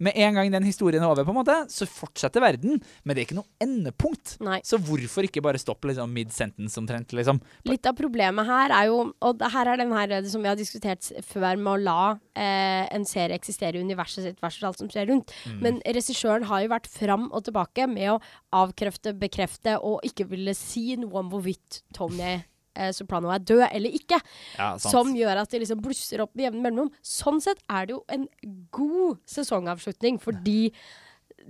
[0.00, 2.78] Med en gang den historien er over, på en måte, så fortsetter verden.
[3.04, 4.38] Men det er ikke noe endepunkt.
[4.40, 4.62] Nei.
[4.64, 7.12] Så hvorfor ikke bare stoppe liksom, mid-sentence omtrent?
[7.16, 7.42] liksom?
[7.68, 10.48] Litt av problemet her er jo Og det her er den her eh, som vi
[10.48, 14.80] har diskutert før, med å la eh, en serie eksistere i universet sitt versus alt
[14.80, 15.34] som skjer rundt.
[15.44, 15.58] Mm.
[15.66, 18.20] Men regissøren har jo vært fram og tilbake med å
[18.56, 22.38] avkrefte, bekrefte og ikke ville si noe om hvorvidt Tony
[22.80, 24.18] eh, Soprano er død eller ikke.
[24.56, 24.72] Ja.
[24.80, 26.90] Som gjør at de liksom blusser opp med jevne mellomrom.
[27.04, 28.26] Sånn sett er det jo en
[28.74, 30.72] god sesongavslutning, fordi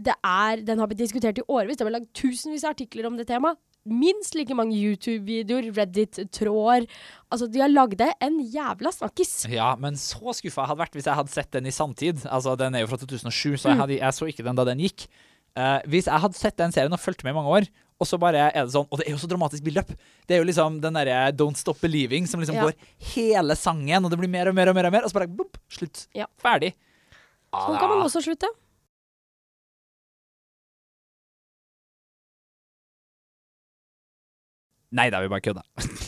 [0.01, 1.79] det er, den har blitt diskutert i årevis.
[1.79, 3.59] Det blitt lagd tusenvis av artikler om det temaet.
[3.89, 6.85] Minst like mange YouTube-videoer, Reddit-tråder.
[7.33, 9.47] Altså, de har lagd det en jævla snakkis.
[9.49, 12.27] Ja, men så skuffa jeg hadde vært hvis jeg hadde sett den i samtid.
[12.29, 14.85] Altså, Den er jo fra 2007, så jeg, hadde, jeg så ikke den da den
[14.85, 15.09] gikk.
[15.57, 17.71] Uh, hvis jeg hadde sett den serien og fulgt med i mange år,
[18.01, 19.91] og så bare er det sånn Og det er jo så dramatisk build-up.
[20.27, 22.65] Det er jo liksom den derre Don't Stop Believing som liksom Ja.
[22.65, 22.75] går
[23.15, 25.29] hele sangen, og det blir mer og mer og mer, og mer, og så bare
[25.29, 26.07] boop, slutt.
[26.17, 26.27] Ja.
[26.41, 26.73] Ferdig.
[27.53, 28.49] Sånn kan man også slutte.
[34.91, 35.67] Nei, da vi bare kødda.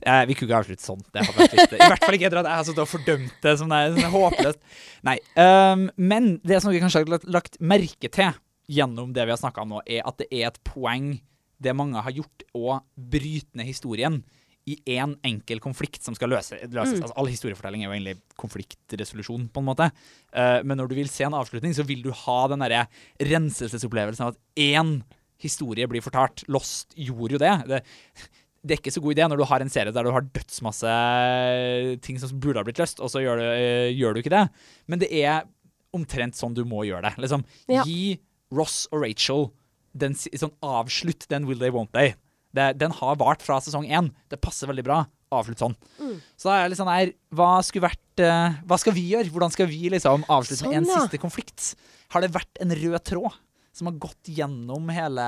[0.00, 1.00] Eh, vi kunne ikke avslutte sånn.
[1.12, 3.42] Det hadde vært litt, I hvert fall ikke etter at jeg har sittet og fordømt
[3.44, 4.60] det som det er, som er håpløst.
[5.04, 5.16] Nei.
[5.36, 8.30] Um, men det som vi kanskje har lagt merke til
[8.70, 11.16] gjennom det vi har snakka om nå, er at det er et poeng
[11.60, 14.22] det mange har gjort, å bryte ned historien
[14.68, 17.00] i én en enkel konflikt som skal løse, løses.
[17.00, 19.88] Altså, all historiefortelling er jo egentlig konfliktresolusjon, på en måte.
[20.34, 22.84] Uh, men når du vil se en avslutning, så vil du ha den derre
[23.30, 25.00] renselsesopplevelsen av at én
[25.40, 26.44] historie blir fortalt.
[26.52, 27.56] Lost gjorde jo det.
[27.70, 27.82] det
[28.60, 30.96] det er ikke så god idé når du har en serie der du har dødsmasse
[32.04, 34.44] ting som burde ha blitt løst, og så gjør du, uh, gjør du ikke det.
[34.92, 35.48] Men det er
[35.96, 37.16] omtrent sånn du må gjøre det.
[37.24, 37.86] Liksom, Ja.
[37.88, 38.20] Gi
[38.54, 39.48] Ross og Rachel
[39.96, 42.14] den, sånn avslutt den Will They Won't They.
[42.54, 44.10] Det, den har vart fra sesong én.
[44.30, 45.04] Det passer veldig bra.
[45.30, 45.76] Avslutt sånn.
[46.34, 49.30] Så da er jeg litt sånn her Hva skulle vært uh, Hva skal vi gjøre?
[49.30, 51.04] Hvordan skal vi liksom avslutte med en Sånn, ja.
[51.04, 51.66] siste konflikt?
[52.10, 53.36] Har det vært en rød tråd
[53.70, 55.26] som har gått gjennom hele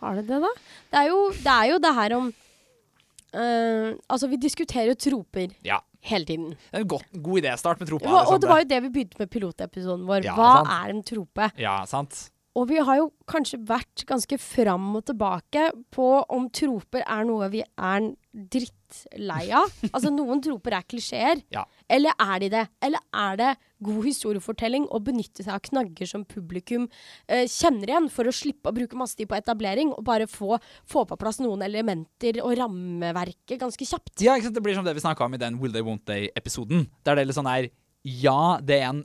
[0.00, 0.52] Har det det, da?
[0.94, 5.52] Det er jo det, er jo det her om uh, Altså, vi diskuterer jo troper
[5.66, 5.82] Ja.
[6.08, 6.50] Hele tiden.
[6.56, 7.54] Det er en god, god idé.
[7.60, 8.08] Start med tropa.
[8.08, 8.40] Og, og liksom.
[8.40, 10.24] det var jo det vi begynte med pilotepisoden vår.
[10.24, 10.74] Ja, Hva sant.
[10.76, 11.50] er en trope?
[11.60, 12.20] Ja, sant?
[12.60, 17.48] Og vi har jo kanskje vært ganske fram og tilbake på om troper er noe
[17.52, 19.70] vi er drittlei av.
[19.94, 21.40] altså noen troper er klisjeer.
[21.54, 21.64] Ja.
[21.88, 22.64] Eller er de det?
[22.84, 23.50] Eller er det
[23.80, 26.84] god historiefortelling å benytte seg av knagger som publikum
[27.26, 30.58] eh, kjenner igjen, for å slippe å bruke masse tid på etablering, og bare få,
[30.90, 34.18] få på plass noen elementer og rammeverket ganske kjapt?
[34.20, 34.58] Ja, ikke sant?
[34.58, 36.90] Det blir som det vi snakka om i den Will They Won't They-episoden.
[37.08, 37.72] Der det er litt sånn her
[38.04, 39.02] Ja, det er en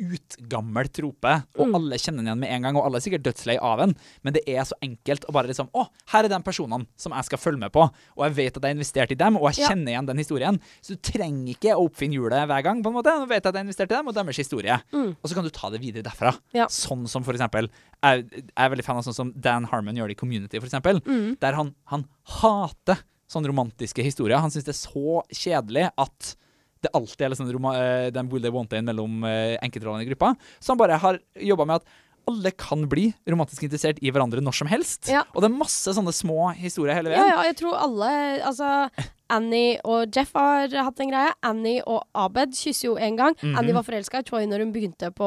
[0.00, 1.74] utgammel trope, og Mm.
[1.76, 4.32] alle kjenner den igjen med en gang, og alle er sikkert dødslei av den, men
[4.32, 7.38] det er så enkelt å bare liksom Å, her er de personene som jeg skal
[7.38, 9.68] følge med på, og jeg vet at jeg har investert i dem, og jeg Ja.
[9.68, 10.60] kjenner igjen den historien.
[10.82, 13.06] Så du trenger ikke å oppfinne hjulet hver gang, på en måte.
[13.14, 14.82] Nå vet jeg at jeg har investert i dem, og deres historie.
[14.92, 15.16] Mm.
[15.22, 16.36] Og så kan du ta det videre derfra.
[16.52, 16.66] Ja.
[16.66, 17.70] Sånn som for eksempel
[18.02, 20.66] Jeg, jeg er veldig fan av sånn som Dan Harmon gjør det i Community, for
[20.66, 21.00] eksempel.
[21.06, 21.38] Mm.
[21.40, 24.38] Der han, han hater sånne romantiske historier.
[24.38, 26.34] Han syns det er så kjedelig at
[26.84, 30.34] det alltid er liksom roma, eh, den will they Want-in mellom uh, enkeltrollene i gruppa.
[30.60, 34.56] Så han bare har jobba med at alle kan bli romantisk interessert i hverandre når
[34.62, 35.10] som helst.
[35.12, 35.24] Ja.
[35.34, 38.10] Og det er masse sånne små historier hele Ja, ja, jeg tror alle
[38.44, 38.70] Altså,
[39.30, 41.32] Annie og Jeff har hatt en greie.
[41.42, 43.34] Annie og Abed kysser jo en gang.
[43.40, 43.56] Mhm.
[43.58, 45.24] Annie var forelska i Troy når hun begynte på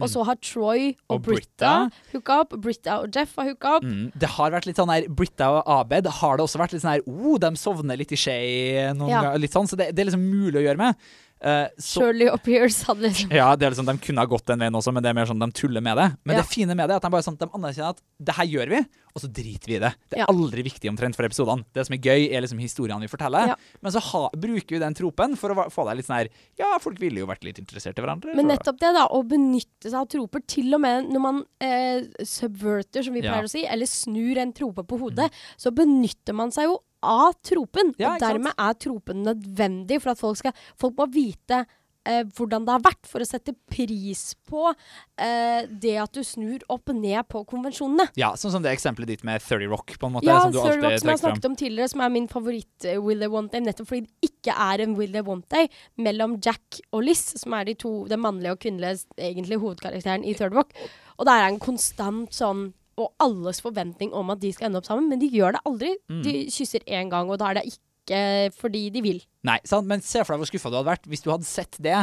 [0.00, 1.90] Og så har Troy og, Og Britta Britta.
[2.14, 2.50] hooka opp.
[2.60, 3.82] Britta og Jeff har hooka opp.
[3.84, 4.12] Mm.
[4.18, 6.92] Det har vært litt sånn her Britta og Abed har det også vært litt sånn
[6.94, 9.22] her oh, de sovner litt i skje noen Ja.
[9.22, 9.38] ganger.
[9.40, 10.94] Litt sånn, så det, det er liksom mulig å gjøre med.
[11.40, 14.58] Så, Shirley og Pierce hadde liksom Ja, det er liksom, De kunne ha gått den
[14.58, 16.08] veien også, men det er mer sånn de tuller med det.
[16.26, 16.42] Men Ja.
[16.42, 18.68] det fine med det er at de bare sånn, de anerkjenner at det her gjør
[18.74, 18.80] vi,
[19.14, 19.92] og så driter vi i det.
[20.10, 20.26] Det er Ja.
[20.26, 21.64] aldri viktig omtrent for episodene.
[21.72, 23.48] Det som er gøy, er liksom historiene vi forteller.
[23.48, 23.54] Ja.
[23.82, 26.28] Men så ha, bruker vi den tropen for å få deg litt sånn her
[26.58, 28.34] Ja, folk ville jo vært litt interessert i hverandre.
[28.34, 32.02] Men nettopp det, da, å benytte seg av troper, til og med når man eh,
[32.24, 33.22] subverter, som vi.
[33.22, 33.30] Mm.
[33.30, 37.36] pleier å si, eller snur en trope på hodet, så benytter man seg jo av
[37.46, 37.94] tropen.
[38.00, 41.64] Ja, og dermed er tropen nødvendig for at folk skal Folk må vite
[42.08, 46.64] eh, hvordan det har vært, for å sette pris på eh, det at du snur
[46.72, 48.08] opp ned på konvensjonene.
[48.18, 50.28] Ja, sånn som det eksempelet ditt med 30 Rock, på en måte.
[50.28, 52.30] Ja, som du Third alltid Rock, som jeg har snakket om tidligere, som er min
[52.30, 55.48] favoritt eh, Will They Want Day, nettopp fordi det ikke er en Will They Want
[55.52, 55.70] Day
[56.08, 60.36] mellom Jack og Liz, som er de to, den mannlige og kvinnelige egentlig hovedkarakteren i
[60.38, 60.74] Third Rock.
[61.18, 62.68] Og det er en konstant sånn
[62.98, 65.92] og alles forventning om at de skal ende opp sammen, men de gjør det aldri.
[66.10, 66.22] Mm.
[66.26, 68.22] De kysser én gang, og da er det ikke
[68.58, 69.18] fordi de vil.
[69.44, 69.86] Nei, sant?
[69.86, 71.98] men se for deg hvor skuffa du hadde vært hvis du hadde sett det,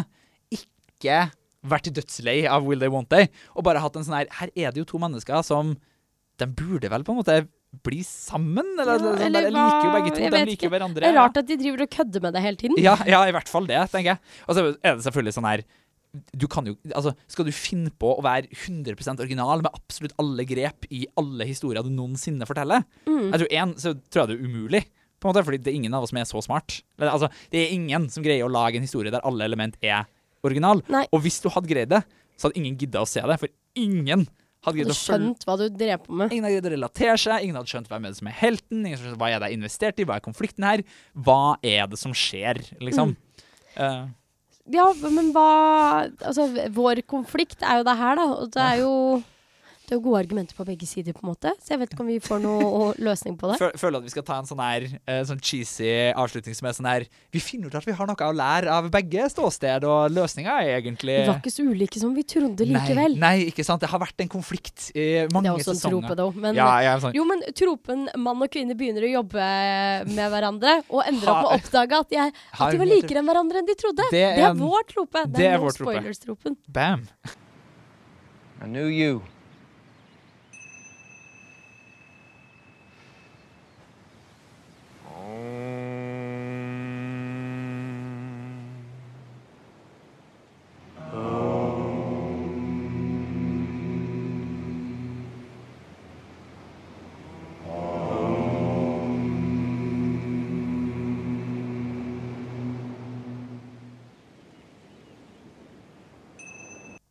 [0.54, 1.20] ikke
[1.66, 3.28] vært dødslei av Will They Want They,
[3.58, 5.74] og bare hatt en sånn her Her er det jo to mennesker som
[6.38, 7.38] De burde vel på en måte
[7.84, 8.70] bli sammen?
[8.80, 10.22] Eller, Ja, eller der, jeg liker jo begge to.
[10.22, 10.70] jeg De liker jo ikke.
[10.72, 11.02] hverandre.
[11.04, 12.78] Det er rart at de driver og kødder med det hele tiden.
[12.80, 14.20] Ja, ja, i hvert fall det, tenker jeg.
[14.48, 15.64] Og så er det selvfølgelig sånn her
[16.34, 20.46] du kan jo, altså Skal du finne på å være 100% original med absolutt alle
[20.48, 22.86] grep i alle historier du noensinne forteller?
[23.08, 23.28] Mm.
[23.32, 24.84] Jeg tror en, så tror jeg det er umulig.
[25.20, 26.80] På en måte, fordi det er ingen av oss som er så smart.
[27.00, 30.04] Eller, Altså, det er ingen som greier å lage en historie der alle element er
[30.46, 30.84] original.
[30.92, 31.06] Nei.
[31.16, 32.04] Og hvis du hadde greid det,
[32.36, 33.38] så hadde ingen gidda å se det.
[33.42, 34.28] For ingen
[34.66, 36.34] hadde greid å skjønt hva du drev på med.
[36.34, 38.82] Ingen hadde greid å relatere seg, ingen hadde skjønt hvem er det som er helten,
[38.82, 40.84] ingen hadde skjønt hva er det jeg investert i, hva er konflikten her,
[41.28, 43.16] hva er det som skjer, liksom.
[43.76, 44.06] Eh,
[44.74, 45.50] Ja, men hva
[46.26, 48.26] Altså, vår konflikt er jo det her, da.
[48.42, 48.94] Og det er jo
[49.86, 51.52] det er jo gode argumenter på begge sider, på en måte.
[51.62, 53.58] Så jeg vet ikke om vi får noe løsning på det.
[53.62, 56.76] Fø- føler at vi skal ta en sånn her eh, sånn cheesy avslutning som er
[56.78, 60.12] sånn her Vi finner ut at vi har noe å lære av begge ståsted, og
[60.16, 63.16] løsninga er egentlig Vi var ikke så ulike som vi trodde likevel.
[63.20, 63.82] Nei, nei, ikke sant.
[63.86, 66.10] Det har vært en konflikt i mange det er også en sesonger.
[66.10, 66.28] trope, da.
[66.48, 67.16] Men, ja, ja, sånn.
[67.18, 69.50] Jo, men tropen mann og kvinne begynner å jobbe
[70.10, 73.30] med hverandre, og ender opp med å oppdage at, jeg, at de var likere enn
[73.30, 74.10] hverandre enn de trodde.
[74.12, 75.26] Det Det er er, vår trope.
[75.28, 76.58] Det, det er er, no spoilers-tropen.
[76.68, 77.06] Bam.
[78.64, 79.22] I knew you.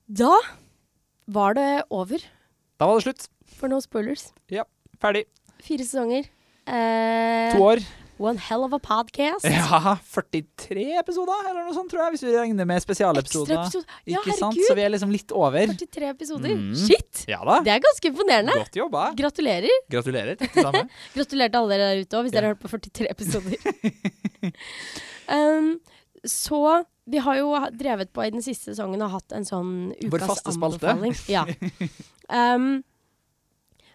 [0.09, 0.35] Da
[1.27, 2.23] var det over
[2.79, 3.29] Da var det slutt.
[3.55, 4.33] for no spoilers.
[4.51, 4.65] Ja,
[5.01, 5.25] ferdig.
[5.63, 6.25] Fire sesonger.
[6.67, 7.83] Eh, To år.
[8.25, 9.45] One hell of a podcast.
[9.45, 13.59] Ja, 43 episoder, eller noe sånt, tror jeg, hvis vi regner med spesialepisoder.
[13.61, 13.99] Episode.
[14.09, 14.55] Ja, Ikke sant?
[14.57, 14.69] herregud.
[14.71, 15.75] Så vi er liksom litt over.
[15.75, 16.55] 43 episoder.
[16.57, 16.71] Mm.
[16.87, 17.25] Shit!
[17.29, 17.59] Ja da.
[17.67, 18.57] Det er ganske imponerende.
[18.63, 19.03] Godt jobba.
[19.19, 19.77] Gratulerer.
[19.93, 20.41] Gratulerer.
[20.41, 23.55] Gratulerer til alle dere der ute òg, hvis dere har hørt på 43 episoder.
[25.29, 25.71] um,
[26.41, 26.65] så
[27.05, 29.75] vi har jo drevet på i den siste sesongen og hatt en sånn
[30.09, 30.89] Vår faste spalte.
[30.95, 31.17] anbefaling.
[31.29, 31.45] Ja.
[32.33, 32.81] Um,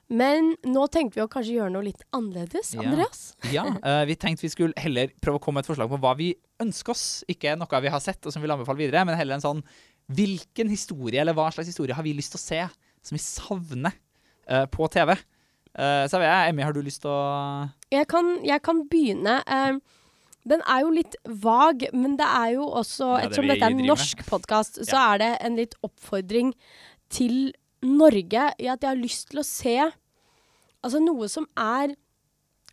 [0.09, 2.83] men nå tenkte vi å kanskje gjøre noe litt annerledes, Ja.
[2.83, 3.21] Andreas.
[3.55, 6.15] Ja, uh, vi tenkte vi skulle heller prøve å komme med et forslag på hva
[6.17, 6.31] vi
[6.61, 7.05] ønsker oss.
[7.29, 9.63] Ikke noe vi har sett og som vi vil anbefale videre, men heller en sånn
[10.09, 12.63] Hvilken historie, eller hva slags historie har vi lyst til å se
[13.05, 13.93] som vi savner
[14.49, 15.13] uh, på TV?
[15.77, 19.37] Uh, så vet jeg, Emmy, har du lyst til å Jeg kan, jeg kan begynne.
[20.49, 23.75] Den er jo litt vag, men det er jo også ja, det Ettersom dette er
[23.75, 25.13] en norsk podkast, så Ja.
[25.13, 26.55] er det en litt oppfordring
[27.13, 27.51] til
[27.85, 29.77] Norge i at jeg har lyst til å se
[30.83, 31.95] altså noe som er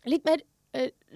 [0.07, 0.43] litt mer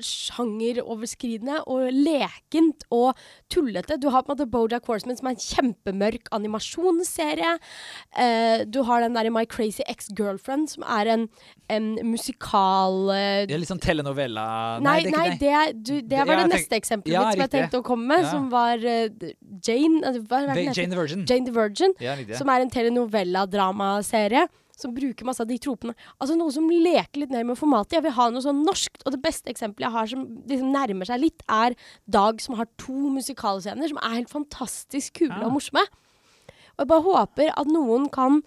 [0.00, 3.18] sjangeroverskridende og lekent og
[3.52, 3.98] tullete.
[4.00, 7.56] Du har på en måte Bojack Horseman, som er en kjempemørk animasjonsserie.
[8.16, 11.26] Uh, du har den der My Crazy Ex-Girlfriend, som er en,
[11.72, 14.46] en musikal uh, Det er litt sånn telenovela
[14.84, 17.44] Nei, det er nei, det, du, det var ja, det neste eksempelet ja, mitt som
[17.46, 18.32] jeg tenkte å komme med, Ja.
[18.32, 19.28] som var uh,
[19.66, 20.72] Jane eh, Hva det Va- den?
[20.74, 21.26] Jane the Virgin.
[21.28, 21.94] Jane the Virgin.
[22.38, 24.46] Som er en telenovella-dramaserie.
[24.80, 25.92] Som bruker masse av de tropene.
[26.20, 27.98] Altså Noe som leker litt mer med formatet.
[27.98, 29.02] Jeg vil ha noe sånn norskt.
[29.04, 31.76] Og det beste eksempelet jeg har som liksom nærmer seg litt, er
[32.08, 35.44] Dag som har to musikalscener som er helt fantastisk kule Ja.
[35.46, 35.84] og morsomme.
[36.78, 38.40] Og jeg bare håper at noen kan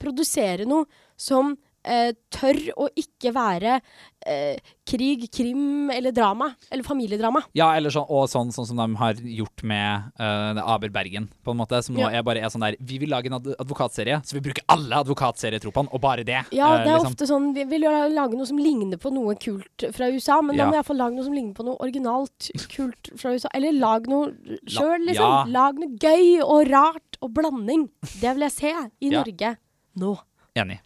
[0.00, 0.86] produsere noe
[1.16, 3.80] som eh, tør å ikke være
[4.26, 4.58] eh,
[4.90, 6.50] krig, krim eller drama.
[6.70, 7.42] Eller familiedrama.
[7.56, 11.52] Ja, eller sånn, og sånn, sånn som de har gjort med uh, Aber Bergen, på
[11.54, 11.80] en måte.
[11.86, 12.10] Som nå Ja.
[12.18, 14.98] er bare er sånn der Vi vil lage en ad advokatserie, så vi bruker alle
[15.04, 16.42] advokatserietropene, og bare det.
[16.52, 17.14] Ja, eh, det er liksom.
[17.14, 20.64] ofte sånn Vi vil lage noe som ligner på noe kult fra USA, men Ja.
[20.64, 23.48] da må jeg iallfall lage noe som ligner på noe originalt kult fra USA.
[23.54, 24.32] Eller lag noe
[24.66, 25.30] sjøl, liksom.
[25.30, 25.44] ja.
[25.48, 27.88] Lag noe gøy og rart og blanding.
[28.20, 29.10] Det vil jeg se i.
[29.10, 29.56] Norge
[30.00, 30.16] nå.
[30.56, 30.80] Enig.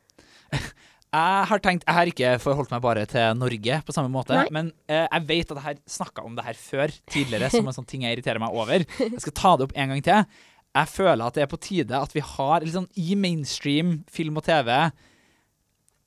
[1.14, 4.48] Jeg har tenkt, jeg har ikke forholdt meg bare til Norge på samme måte, Nei.
[4.54, 7.76] men eh, jeg vet at jeg har snakka om det her før, tidligere, som en
[7.76, 8.82] sånn ting jeg irriterer meg over.
[8.98, 10.42] Jeg skal ta det opp en gang til.
[10.74, 14.48] Jeg føler at det er på tide at vi har liksom, i mainstream film og
[14.48, 14.72] TV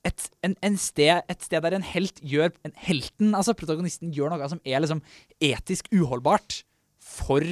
[0.06, 4.34] et, en, en sted, et sted der en helt gjør en Helten, altså protagonisten, gjør
[4.34, 5.02] noe som er liksom
[5.42, 6.62] etisk uholdbart
[7.04, 7.44] for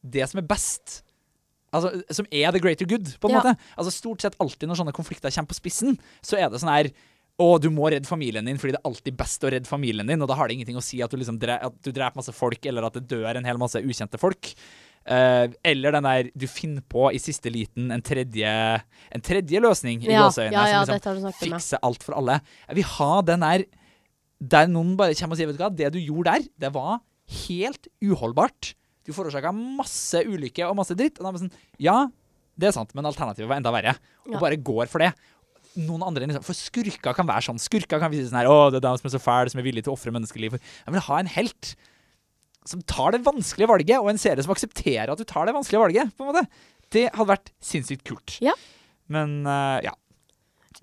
[0.00, 1.00] det som er best.
[1.72, 3.40] Altså, som er the greater good, på en Ja.
[3.40, 3.56] måte.
[3.78, 6.90] Altså Stort sett alltid når sånne konflikter kommer på spissen, så er det sånn her
[7.40, 10.20] å, du må redde familien din fordi det er alltid best å redde familien din,
[10.20, 12.34] og da har det ingenting å si at du, liksom dre at du dreper masse
[12.36, 14.52] folk, eller at det dør en hel masse ukjente folk.
[15.08, 18.50] Uh, eller den der du finner på i siste liten en tredje,
[19.10, 22.42] en tredje løsning i Ja, gåseøynene ja, ja, som liksom fikser alt for alle.
[22.68, 23.64] Jeg vil ha den der
[24.40, 27.00] der noen bare kommer og sier vet du hva, det du gjorde der, det var
[27.46, 28.74] helt uholdbart.
[29.10, 31.18] Du forårsaka masse ulykke og masse dritt.
[31.18, 31.52] Og da er man sånn
[31.82, 31.98] Ja,
[32.60, 33.96] det er sant, men alternativet var enda verre.
[34.28, 34.40] Og Ja.
[34.46, 35.12] bare går for det.
[35.78, 37.58] noen andre liksom, For skurker kan være sånn.
[37.62, 39.66] Skurker kan si sånn her Å, det er dem som er så fæle, som er
[39.66, 40.56] villige til å ofre menneskeliv.
[40.58, 41.74] Jeg vil ha en helt
[42.66, 45.80] som tar det vanskelige valget, og en serie som aksepterer at du tar det vanskelige
[45.80, 46.10] valget.
[46.18, 46.46] på en måte.
[46.92, 48.36] Det hadde vært sinnssykt kult.
[48.44, 48.52] Ja.
[49.08, 49.94] Men uh, ja.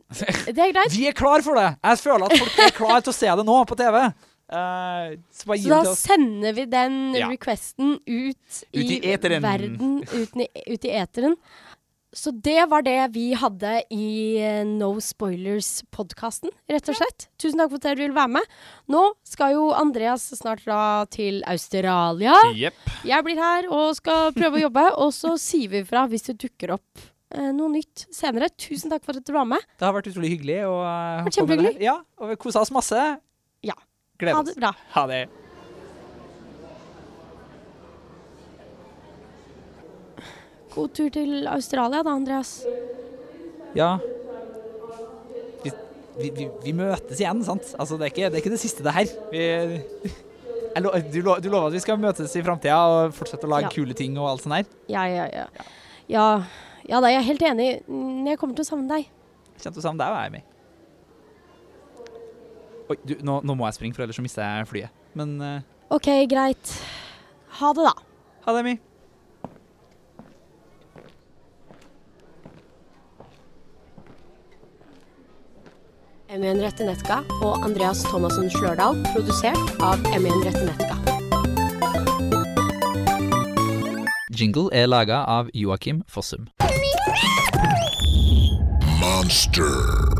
[0.09, 0.89] Det er.
[0.89, 1.77] Vi er klar for det!
[1.83, 3.99] Jeg føler at folk er klar til å se det nå på TV.
[4.47, 5.99] Eh, så Så da oss.
[6.07, 7.27] sender vi den Ja.
[7.27, 11.35] requesten ut, Ut i i verden, ut i, ut i eteren.
[12.15, 17.27] Så det var det vi hadde i eh, No Spoilers-podkasten, rett og slett.
[17.37, 18.47] Tusen takk for at dere ville være med.
[18.89, 22.33] Nå skal jo Andreas snart dra til Australia.
[22.55, 22.73] Yep.
[23.11, 26.37] Jeg blir her og skal prøve å jobbe, og så sier vi fra hvis det
[26.39, 27.03] dukker opp
[27.35, 28.49] eh, noe nytt senere.
[28.55, 29.59] Tusen takk for at du var med.
[29.77, 30.61] Det har vært utrolig hyggelig.
[30.71, 31.75] Og, uh, Vært kjempehyggelig.
[31.83, 33.03] Ja, og vi kosa oss masse.
[34.19, 34.33] Ja.
[34.33, 34.37] oss.
[34.37, 34.71] Ha det bra.
[34.95, 35.21] Ha det.
[40.73, 42.51] God tur til Australia da, Andreas.
[43.77, 43.95] Ja.
[45.63, 45.71] Vi,
[46.19, 47.71] vi, vi, vi møtes igjen, sant?
[47.79, 49.09] Altså, det er ikke det, er ikke det siste, det her.
[49.31, 49.41] Vi,
[50.83, 53.69] lo, du, lo, du lover at vi skal møtes i framtida og fortsette å lage
[53.71, 53.73] Ja.
[53.73, 54.69] kule ting og alt sånt her?
[54.93, 55.47] Ja, ja, ja.
[56.07, 56.27] Ja,
[56.87, 57.69] ja da, jeg er helt enig.
[58.29, 59.09] Jeg kommer til å savne deg.
[59.57, 60.53] Kjente sammen deg og jeg med.
[62.87, 65.07] Oi, du, nå, nå må jeg springe, for ellers så mister jeg flyet.
[65.17, 65.57] Men uh...
[65.91, 66.75] OK, greit.
[67.59, 67.95] Ha det, da.
[68.45, 68.77] ha det, Mi.
[76.27, 80.95] M1 Rettenetka og Andreas Thomassen Slørdal, produsert av M1 Rettenetka.
[84.37, 86.49] Jingle er laga av Joakim Fossum.
[88.99, 90.16] Monster.